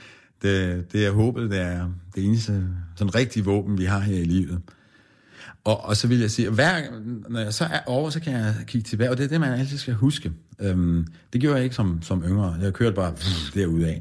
[0.42, 4.24] det, det er håbet, det er det eneste sådan rigtige våben, vi har her i
[4.24, 4.60] livet.
[5.64, 8.54] Og, og så vil jeg sige, hver, når jeg så er over, så kan jeg
[8.66, 10.32] kigge tilbage, og det er det, man altid skal huske.
[10.62, 12.56] Øhm, det gjorde jeg ikke som, som yngre.
[12.60, 13.14] Jeg kørte bare
[13.54, 13.96] derudad.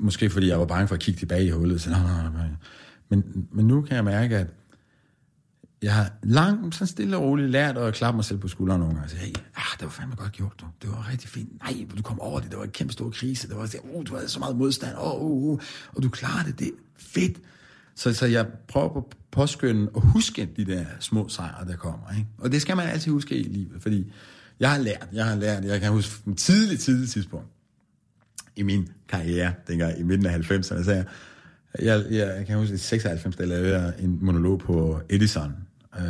[0.00, 1.80] Måske fordi jeg var bange for at kigge tilbage i hullet.
[1.80, 2.48] Så, nej, nej, nej.
[3.08, 4.46] men, men nu kan jeg mærke, at
[5.82, 8.94] jeg har langt, så stille og roligt lært at klappe mig selv på skulderen nogle
[8.94, 10.66] gange og sige, hey, ah, det var fandme godt gjort, du.
[10.82, 11.62] Det var rigtig fint.
[11.62, 12.50] Nej, du kom over det.
[12.50, 13.48] Det var en kæmpe stor krise.
[13.48, 14.96] Det var sådan, uh, du havde så meget modstand.
[14.98, 15.60] Oh, uh, uh,
[15.94, 16.58] og du klarede det.
[16.58, 17.38] Det er fedt.
[17.94, 22.10] Så, så jeg prøver på påskynde og huske de der små sejre, der kommer.
[22.16, 22.28] Ikke?
[22.38, 24.12] Og det skal man altid huske i livet, fordi
[24.60, 27.46] jeg har lært, jeg har lært, jeg kan huske på et tidligt, tidligt tidspunkt
[28.56, 31.04] i min karriere, dengang i midten af 90'erne, så jeg,
[31.82, 35.52] jeg, jeg kan huske, i 96, der lavede jeg en monolog på Edison.
[35.98, 36.04] Øh,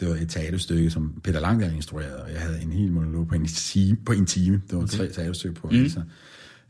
[0.00, 3.34] det var et teaterstykke, som Peter Langdal instruerede, og jeg havde en hel monolog på
[3.34, 3.96] en time.
[4.06, 4.62] På en time.
[4.70, 4.96] Det var okay.
[4.96, 5.76] tre teaterstykker på mm.
[5.76, 6.04] Edison,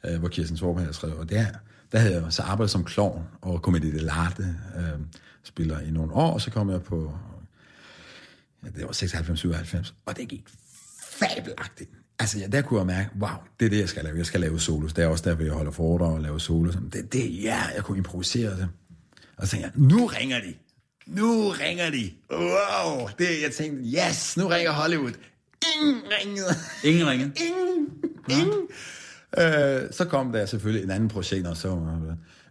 [0.06, 1.16] øh, hvor Kirsten Sorp havde skrevet.
[1.16, 1.46] Og der,
[1.92, 4.42] der havde jeg så arbejdet som klovn og komedie dell'arte,
[4.78, 4.98] øh,
[5.42, 7.12] spiller i nogle år, og så kom jeg på,
[8.64, 10.44] ja, det var 96-97, og det gik
[11.18, 11.90] fabelagtigt.
[12.18, 14.16] Altså, ja, der kunne jeg mærke, wow, det er det, jeg skal lave.
[14.16, 14.92] Jeg skal lave solos.
[14.92, 16.74] Det er også derfor, jeg holder foredrag og laver solos.
[16.92, 18.68] Det, det, ja, jeg kunne improvisere det.
[19.36, 20.54] Og så tænkte jeg, nu ringer de.
[21.06, 22.10] Nu ringer de.
[22.30, 23.08] Wow.
[23.18, 25.12] Det, jeg tænkte, yes, nu ringer Hollywood.
[25.76, 26.54] Ingen ringede.
[26.84, 27.24] Ingen ringe.
[27.48, 27.88] Ingen.
[28.30, 28.68] Ingen.
[29.38, 31.80] Øh, så kom der selvfølgelig en anden projekt, og så...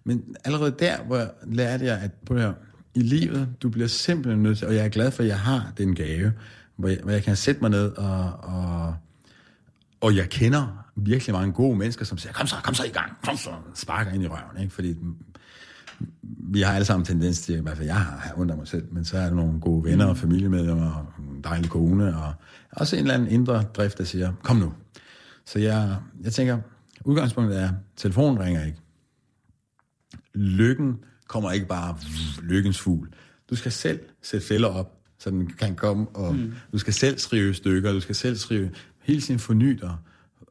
[0.03, 2.53] Men allerede der, hvor lærte jeg, at på det her,
[2.95, 5.73] i livet, du bliver simpelthen nødt til, og jeg er glad for, at jeg har
[5.77, 6.33] den gave,
[6.77, 8.95] hvor jeg, hvor jeg kan sætte mig ned, og, og,
[10.01, 13.11] og jeg kender virkelig mange gode mennesker, som siger, kom så, kom så i gang,
[13.23, 14.73] kom så, sparker ind i røven, ikke?
[14.73, 14.95] fordi
[16.39, 18.87] vi har alle sammen tendens til, i hvert fald jeg har, ondt af mig selv,
[18.91, 22.33] men så er der nogle gode venner og familiemedlemmer, og en dejlig kone, og
[22.71, 24.73] også en eller anden indre drift, der siger, kom nu.
[25.45, 26.59] Så jeg, jeg tænker,
[27.05, 28.77] udgangspunktet er, telefonen ringer ikke.
[30.33, 30.97] Lykken
[31.27, 31.97] kommer ikke bare
[32.41, 33.13] lykkens fugl.
[33.49, 36.53] Du skal selv sætte fælder op, så den kan komme, og mm.
[36.73, 38.69] du skal selv skrive stykker, du skal selv skrive
[39.03, 39.95] hele tiden forny dig,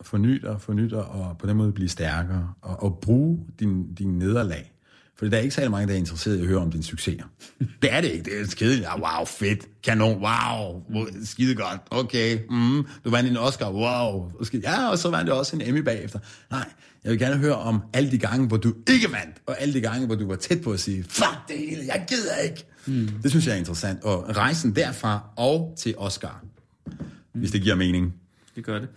[0.01, 4.19] forny dig, forny dig, og på den måde blive stærkere, og, og bruge din, din
[4.19, 4.73] nederlag.
[5.19, 7.25] For der er ikke særlig mange, der er interesseret i at høre om dine succeser.
[7.83, 8.25] Det er det ikke.
[8.25, 8.89] Det er kedeligt.
[8.99, 9.83] Wow, fedt.
[9.85, 10.23] Kanon.
[10.23, 10.83] Wow.
[11.25, 11.81] Skide godt.
[11.91, 12.39] Okay.
[12.51, 13.71] Mm, du vandt en Oscar.
[13.71, 14.33] Wow.
[14.63, 16.19] Ja, og så vandt du også en Emmy bagefter.
[16.51, 16.69] Nej,
[17.05, 19.81] jeg vil gerne høre om alle de gange, hvor du ikke vandt, og alle de
[19.81, 22.67] gange, hvor du var tæt på at sige, fuck det hele, jeg gider ikke.
[22.87, 23.09] Mm.
[23.23, 24.05] Det synes jeg er interessant.
[24.05, 26.45] Og rejsen derfra og til Oscar,
[26.87, 26.93] mm.
[27.33, 28.15] hvis det giver mening.
[28.57, 28.89] Det gør det.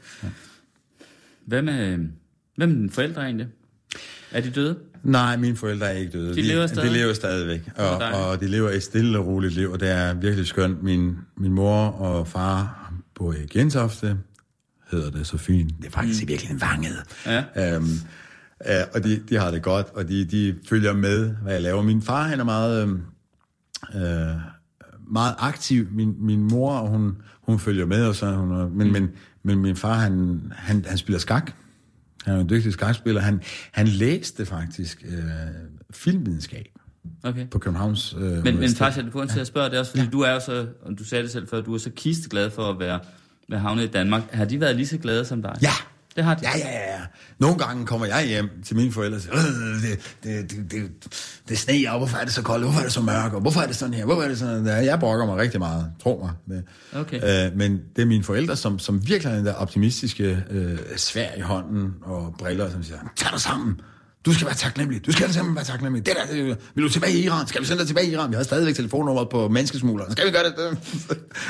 [1.45, 1.97] Hvad med,
[2.55, 3.47] hvad med dine forældre egentlig?
[4.31, 4.77] Er de døde?
[5.03, 6.35] Nej, mine forældre er ikke døde.
[6.35, 6.89] De lever stadig?
[6.89, 10.13] De lever stadigvæk, og, og de lever et stille og roligt liv, og det er
[10.13, 10.83] virkelig skønt.
[10.83, 14.17] Min, min mor og far bor i Gentofte,
[14.91, 15.73] hedder det så fint.
[15.77, 16.27] Det er faktisk mm.
[16.27, 16.97] virkelig en vanget.
[17.25, 17.75] Ja.
[17.75, 17.87] Øhm,
[18.67, 21.81] øh, og de, de har det godt, og de, de følger med, hvad jeg laver.
[21.81, 23.01] Min far, han er meget, øhm,
[23.95, 24.01] øh,
[25.11, 25.87] meget aktiv.
[25.91, 28.93] Min, min mor, og hun, hun følger med, og så, hun, men, mm.
[28.93, 29.09] men,
[29.43, 31.51] men min far, han, han, han spiller skak.
[32.25, 33.21] Han er en dygtig skakspiller.
[33.21, 35.19] Han, han læste faktisk øh,
[35.91, 36.65] filmvidenskab
[37.23, 37.47] Okay.
[37.47, 40.03] på Københavns øh, Men, men faktisk er det grund til at spørge det også, fordi
[40.03, 40.09] ja.
[40.09, 42.69] du er jo så, og du sagde det selv før, du er så kisteglad for
[42.69, 42.99] at være,
[43.49, 44.21] være havnet i Danmark.
[44.31, 45.55] Har de været lige så glade som dig?
[45.61, 45.71] Ja,
[46.19, 46.41] det har de.
[46.47, 46.99] Ja, ja, ja.
[47.39, 50.91] Nogle gange kommer jeg hjem til mine forældre og siger, "Øh, det, det, det, det,
[51.49, 53.61] det sneer, og hvorfor er det så koldt, hvorfor er det så mørkt, og hvorfor
[53.61, 54.77] er det sådan her, hvorfor er det sådan der?
[54.77, 56.57] Jeg brokker mig rigtig meget, tro mig.
[56.57, 56.63] Det.
[56.99, 57.47] Okay.
[57.47, 61.29] Øh, men det er mine forældre, som, som virkelig er den der optimistiske øh, svær
[61.37, 63.79] i hånden og briller, som siger, tag dig sammen,
[64.25, 65.05] du skal være taknemmelig.
[65.05, 66.05] Du skal simpelthen være taknemmelig.
[66.05, 67.47] Det der, det, vil du tilbage i Iran?
[67.47, 68.29] Skal vi sende dig tilbage i Iran?
[68.29, 70.11] Vi har stadigvæk telefonnummeret på menneskesmugleren.
[70.11, 70.77] Skal vi gøre det?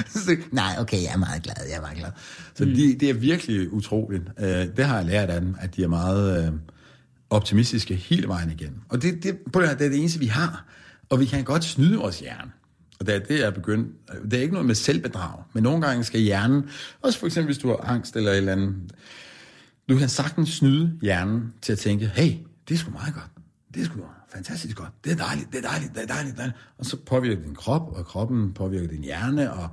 [0.10, 1.56] Så, Nej, okay, jeg er meget glad.
[1.70, 2.10] Jeg er meget glad.
[2.56, 2.74] Så mm.
[2.74, 4.24] de, det er virkelig utroligt.
[4.42, 6.56] Uh, det har jeg lært af dem, at de er meget uh,
[7.30, 8.80] optimistiske hele vejen igennem.
[8.90, 10.66] Og det, det, på det, her, det er det eneste, vi har.
[11.10, 12.52] Og vi kan godt snyde vores hjerne.
[13.00, 13.88] Og det er det, jeg er begyndt.
[14.24, 16.64] Det er ikke noget med selvbedrag, men nogle gange skal hjernen,
[17.02, 18.76] også for eksempel hvis du har angst eller et eller andet,
[19.90, 22.32] du kan sagtens snyde hjernen til at tænke, hey,
[22.70, 23.30] det er sgu meget godt.
[23.74, 24.00] Det er sgu
[24.34, 24.90] fantastisk godt.
[25.04, 26.38] Det er dejligt, det er dejligt, det er dejligt.
[26.38, 26.58] dejligt.
[26.78, 29.70] Og så påvirker din krop, og kroppen påvirker din hjerne, og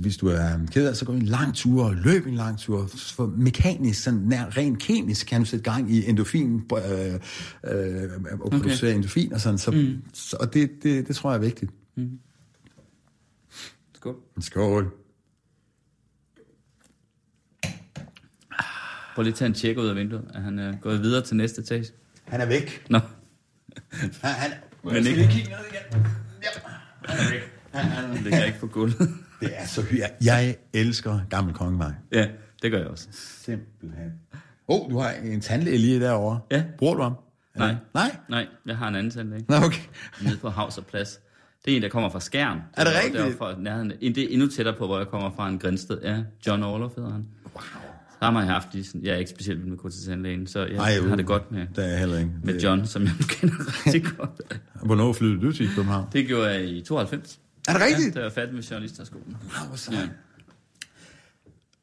[0.00, 2.86] hvis du er ked af, så gå en lang tur, og løb en lang tur.
[2.86, 7.14] For mekanisk, sådan nær, rent kemisk, kan du sætte gang i endorfin, øh,
[7.64, 8.94] øh, og producere okay.
[8.94, 9.58] endorfin og sådan.
[9.58, 10.02] Så, mm.
[10.14, 11.70] så, og det, det, det tror jeg er vigtigt.
[13.94, 14.16] Skål.
[14.40, 14.94] Skål.
[19.18, 20.24] Prøv lige at tage en tjek ud af vinduet.
[20.34, 21.86] Er han øh, gået videre til næste etage?
[22.24, 22.86] Han er væk.
[22.90, 22.98] Nå.
[23.92, 24.50] Han, han,
[24.84, 26.06] Men jeg skal ikke- lige kigge ned igen.
[26.42, 26.48] Ja,
[27.12, 27.40] han er væk.
[27.72, 28.98] Han, han, Det ikke på gulvet.
[29.40, 30.06] Det er så hyggeligt.
[30.24, 31.92] Jeg elsker Gammel Kongevej.
[32.12, 32.28] ja,
[32.62, 33.08] det gør jeg også.
[33.12, 34.12] Simpelthen.
[34.68, 36.40] Åh, oh, du har en tandlæge lige derovre.
[36.50, 36.64] Ja.
[36.78, 37.14] Bruger du ham?
[37.56, 37.74] Nej.
[37.94, 38.16] Nej?
[38.28, 39.44] Nej, jeg har en anden tandlæge.
[39.48, 39.82] Nå, okay.
[40.22, 41.20] Nede på Havs og Plads.
[41.64, 42.58] Det er en, der kommer fra Skjern.
[42.76, 43.24] Er det rigtigt?
[43.24, 45.98] Derfor, nærheden, det er endnu tættere på, hvor jeg kommer fra en Grænsted.
[46.02, 47.26] Ja, John Orloff hedder han.
[47.54, 47.62] Wow.
[48.18, 50.76] Så har man haft de, sådan- jeg er ikke specielt vild med tandlægen, så jeg
[50.76, 52.30] Ej, har det godt med, Det er jeg heller ikke.
[52.44, 53.54] med John, som jeg kender
[53.86, 54.60] rigtig godt.
[54.82, 56.06] Hvornår flyttede du til København?
[56.12, 57.38] Det gjorde jeg i 92.
[57.68, 58.06] Er det rigtigt?
[58.06, 59.36] Ja, da jeg var færdig med journalisterskolen.
[59.42, 59.98] Wow, hvor sejt.
[59.98, 60.08] Ja.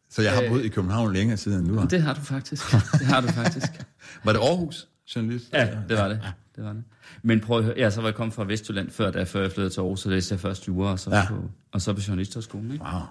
[0.10, 1.88] Så jeg har boet i København længere siden end du har.
[1.88, 2.72] Det har du faktisk.
[2.72, 3.68] Det har du faktisk.
[4.24, 5.46] Var det Aarhus, journalist?
[5.54, 6.22] Ja, det var det.
[6.56, 6.84] det, var det.
[7.24, 9.52] Men prøv at høre, ja, så var jeg kommet fra Vestjylland før, da før jeg
[9.52, 11.26] flyttede til Aarhus, så læste jeg først jura, og så, ja.
[11.30, 12.72] på, og så på journalisterskolen.
[12.72, 12.84] Ikke?
[12.86, 13.02] Wow.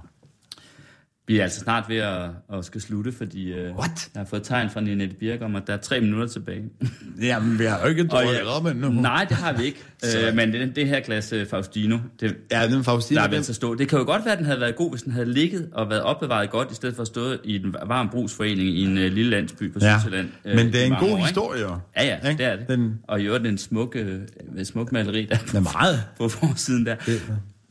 [1.27, 2.23] Vi er altså snart ved at,
[2.53, 4.09] at skal slutte, fordi øh, What?
[4.15, 6.63] jeg har fået tegn fra Ninette Birk om, at der er tre minutter tilbage.
[7.23, 8.89] Jamen, vi har jo ikke drukket op endnu.
[8.91, 9.83] Nej, det har vi ikke.
[10.03, 13.17] Så- øh, men det, det her glas øh, Faustino, det, Ja, den Faustine.
[13.17, 13.75] der er den- vel at stå.
[13.75, 15.91] Det kan jo godt være, at den havde været god, hvis den havde ligget og
[15.91, 19.13] været opbevaret godt, i stedet for at stå i en varm brugsforening i en øh,
[19.13, 19.99] lille landsby på Ja.
[19.99, 20.29] Sydsjælland.
[20.45, 21.27] øh, Men det er en god år, ikke?
[21.27, 21.79] historie, jo.
[21.97, 22.45] Ja, ja, Ikke?
[22.45, 22.69] det er det.
[22.69, 24.21] Den- Og i øvrigt en smuk, øh,
[24.65, 26.03] smuk maleri der Det er meget.
[26.19, 26.95] på forsiden der.
[27.07, 27.23] Det-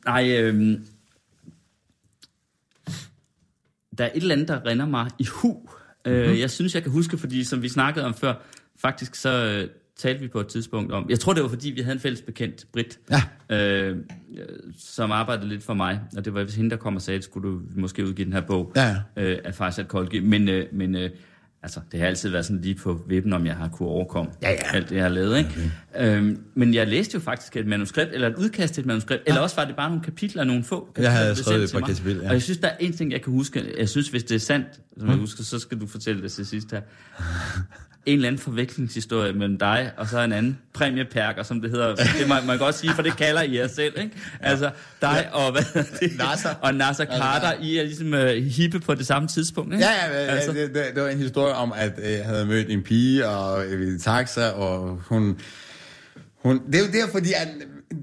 [0.05, 0.77] Nej, øh,
[3.97, 5.53] der er et eller andet, der render mig i hu.
[6.05, 6.11] Mm-hmm.
[6.19, 8.33] Øh, jeg synes, jeg kan huske, fordi som vi snakkede om før,
[8.81, 11.81] faktisk så øh, talte vi på et tidspunkt om, jeg tror det var fordi, vi
[11.81, 12.99] havde en fælles bekendt, Britt,
[13.49, 13.55] Ja.
[13.57, 13.97] øh,
[14.79, 17.49] som arbejdede lidt for mig, og det var hende, der kom og sagde, at skulle
[17.49, 20.19] du måske udgive den her bog Ja, øh, af Farsad Kolgi.
[20.19, 21.09] Men, øh, men øh,
[21.63, 24.51] altså, det har altid været sådan lige på vippen, om jeg har kunne overkomme Ja,
[24.51, 24.57] ja.
[24.73, 25.37] alt det, jeg har lavet.
[25.37, 25.49] Ikke?
[25.95, 26.17] Okay.
[26.17, 29.31] Øhm, men jeg læste jo faktisk et manuskript, eller et udkast til et manuskript, ja.
[29.31, 31.71] eller også var det bare nogle kapitler, nogle få kapitler, havde der blev skrevet et
[31.71, 32.27] par kapitler, ja.
[32.27, 33.73] Og jeg synes, der er en ting, jeg kan huske.
[33.77, 36.45] Jeg synes, hvis det er sandt, som jeg husker, så skal du fortælle det til
[36.45, 36.81] sidst her.
[38.05, 41.95] En eller anden forvekslingshistorie mellem dig og så en anden præmieperker, som det hedder.
[41.95, 44.11] Det må man godt sige, for det kalder I jer selv, ikke?
[44.39, 44.69] Altså,
[45.01, 45.61] dig og, hvad
[45.99, 46.17] det?
[46.17, 46.49] Nasser.
[46.61, 49.85] og Nasser Carter, I er ligesom uh, hippe på det samme tidspunkt, ikke?
[49.85, 50.51] Ja, ja, ja Altså.
[50.51, 53.65] det, det, det var en historie om, at øh, jeg havde mødt en pige og
[53.65, 55.39] øh, i taxa, og hun,
[56.43, 56.61] hun...
[56.67, 57.47] Det er jo der, fordi at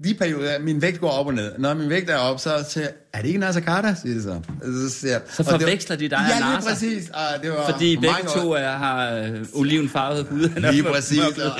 [0.05, 1.53] de perioder, min vægt går op og ned.
[1.59, 4.23] Når min vægt er op, så siger jeg, er det ikke Nasser Carter, siger det
[4.23, 4.41] så.
[4.89, 6.71] Så, siger, jeg, Så og det var- forveksler de dig og Ja, lige Nasser.
[6.71, 7.09] præcis.
[7.09, 10.49] Og det var Fordi for begge to er, har øh, olivenfarvet hud.
[10.73, 11.19] Lige præcis.
[11.21, 11.53] Og,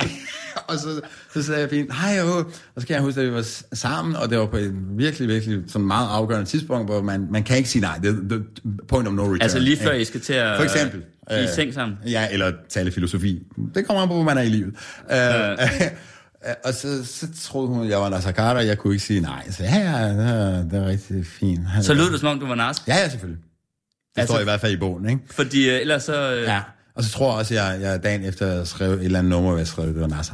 [0.67, 1.01] og så,
[1.33, 2.37] så sagde jeg fint, hej jo.
[2.75, 5.27] Og så kan jeg huske, at vi var sammen, og det var på et virkelig,
[5.27, 7.97] virkelig sådan meget afgørende tidspunkt, hvor man, man kan ikke sige nej.
[7.97, 8.39] Det er
[8.87, 9.41] point of no return.
[9.41, 10.01] Altså lige før ikke?
[10.01, 11.01] I skal til at For eksempel.
[11.31, 11.97] øh, i seng sammen.
[12.07, 13.39] Ja, eller tale filosofi.
[13.75, 14.73] Det kommer an på, hvor man er i livet.
[15.11, 15.17] Øh,
[16.65, 19.19] og så, så troede hun, at jeg var Nasser Carter, og jeg kunne ikke sige
[19.21, 19.51] nej.
[19.51, 20.09] Så ja, ja,
[20.63, 21.59] det er, rigtig fint.
[21.81, 22.87] Så lød det, som om du var narsk.
[22.87, 23.43] Ja, ja, selvfølgelig.
[24.15, 25.21] Det Altså- står i hvert fald i bogen, ikke?
[25.31, 26.33] Fordi øh, ellers så...
[26.35, 26.61] Øh, Ja.
[26.95, 29.49] Og så tror jeg også, at jeg, jeg dagen efter skrev et eller andet nummer,
[29.49, 30.33] hvor jeg skrev, det var Nasser.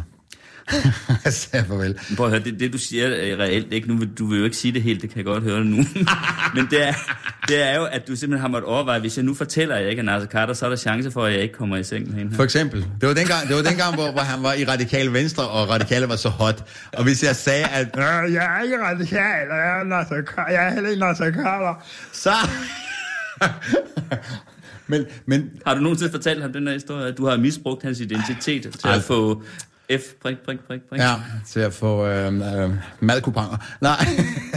[1.29, 1.99] Sagde farvel.
[2.17, 3.87] Prøv at høre, det, det du siger er reelt ikke.
[3.87, 5.75] Nu du vil jo ikke sige det helt, det kan jeg godt høre det nu.
[6.55, 6.93] Men det er,
[7.47, 9.89] det er jo, at du simpelthen har måttet overveje, hvis jeg nu fortæller, at jeg
[9.89, 12.07] ikke er Nasser Carter, så er der chance for, at jeg ikke kommer i seng
[12.09, 12.35] med hende.
[12.35, 12.85] For eksempel.
[13.01, 16.09] Det var dengang, det var dengang hvor, hvor han var i radikal venstre, og radikale
[16.09, 16.63] var så hot.
[16.93, 20.51] Og hvis jeg sagde, at "Øh, jeg er ikke radikal, og jeg er, Nasser Carter,
[20.53, 22.31] jeg er heller ikke Nasser Carter, så...
[24.87, 27.99] men, men Har du nogensinde fortalt ham den her historie, at du har misbrugt hans
[27.99, 29.03] identitet til at Aldrig.
[29.03, 29.43] få
[29.91, 30.99] F, prik, prik, prik, prik.
[31.01, 31.13] Ja,
[31.47, 32.33] til at få øh,
[32.63, 33.57] øh, madkuponger.
[33.81, 34.05] Nej,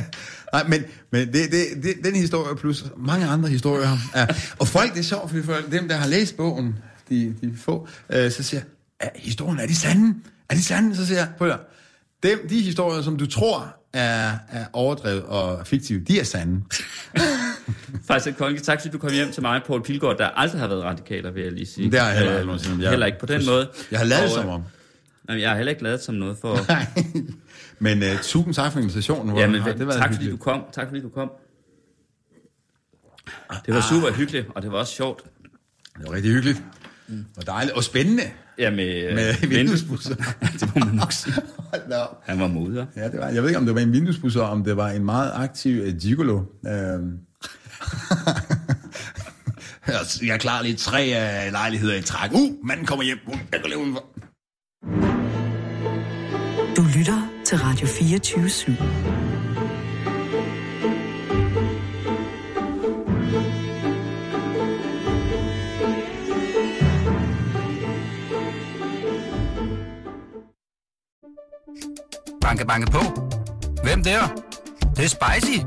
[0.53, 3.97] Nej men, men det, det, det, den historie plus mange andre historier.
[4.16, 4.26] Ja.
[4.59, 6.76] Og folk, det er sjovt, fordi for dem, der har læst bogen,
[7.11, 10.14] de, de få, øh, så siger jeg, er historien, er de sande?
[10.49, 10.97] Er de sande?
[10.97, 11.59] Så siger jeg, prøv at
[12.22, 16.61] dem, de historier, som du tror er, er overdrevet og fiktive, de er sande.
[18.09, 20.83] Faktisk, Konge, tak fordi du kom hjem til mig, Poul Pilgaard, der aldrig har været
[20.85, 21.91] radikaler, vil jeg lige sige.
[21.91, 22.81] Det har jeg heller Øh, aldrig.
[22.83, 23.68] Jeg- Heller ikke på den måde.
[23.91, 24.62] Jeg har lavet Og, som øh, om.
[25.31, 26.57] Jamen, jeg har heller ikke lavet som noget for...
[26.68, 26.87] Nej.
[27.78, 29.37] Men uh, tusind tak for invitationen.
[29.37, 30.64] Ja, men det var tak fordi du kom.
[30.72, 31.31] Tak fordi du kom.
[33.66, 35.24] Det var super hyggeligt, og det var også sjovt.
[35.99, 36.62] Det var rigtig hyggeligt.
[37.37, 37.76] Og dejligt.
[37.76, 38.22] Og spændende.
[38.59, 40.14] Ja, med, Med øh, vinduesbusser.
[40.61, 41.35] det må man nok sige.
[41.93, 42.22] Op.
[42.24, 42.87] Han var modig.
[42.97, 45.05] Ja, det var, jeg ved ikke, om det var en vinduesbusser, om det var en
[45.05, 46.37] meget aktiv uh, gigolo.
[46.37, 46.41] Uh,
[50.22, 52.31] jeg er klar lige tre uh, lejligheder i træk.
[52.33, 53.18] Uh, manden kommer hjem.
[53.26, 55.09] Uh, jeg går lige udenfor.
[57.51, 58.72] Til Radio 24 /7.
[72.40, 72.98] Banke, banke på.
[73.82, 74.20] Hvem der?
[74.80, 75.59] Det, det er spicy.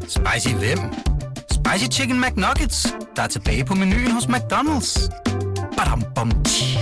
[0.00, 0.78] Spicy hvem?
[1.50, 5.10] Spicy Chicken McNuggets, der er tilbage på menuen hos McDonald's.
[5.76, 6.73] Badum, bom, tji.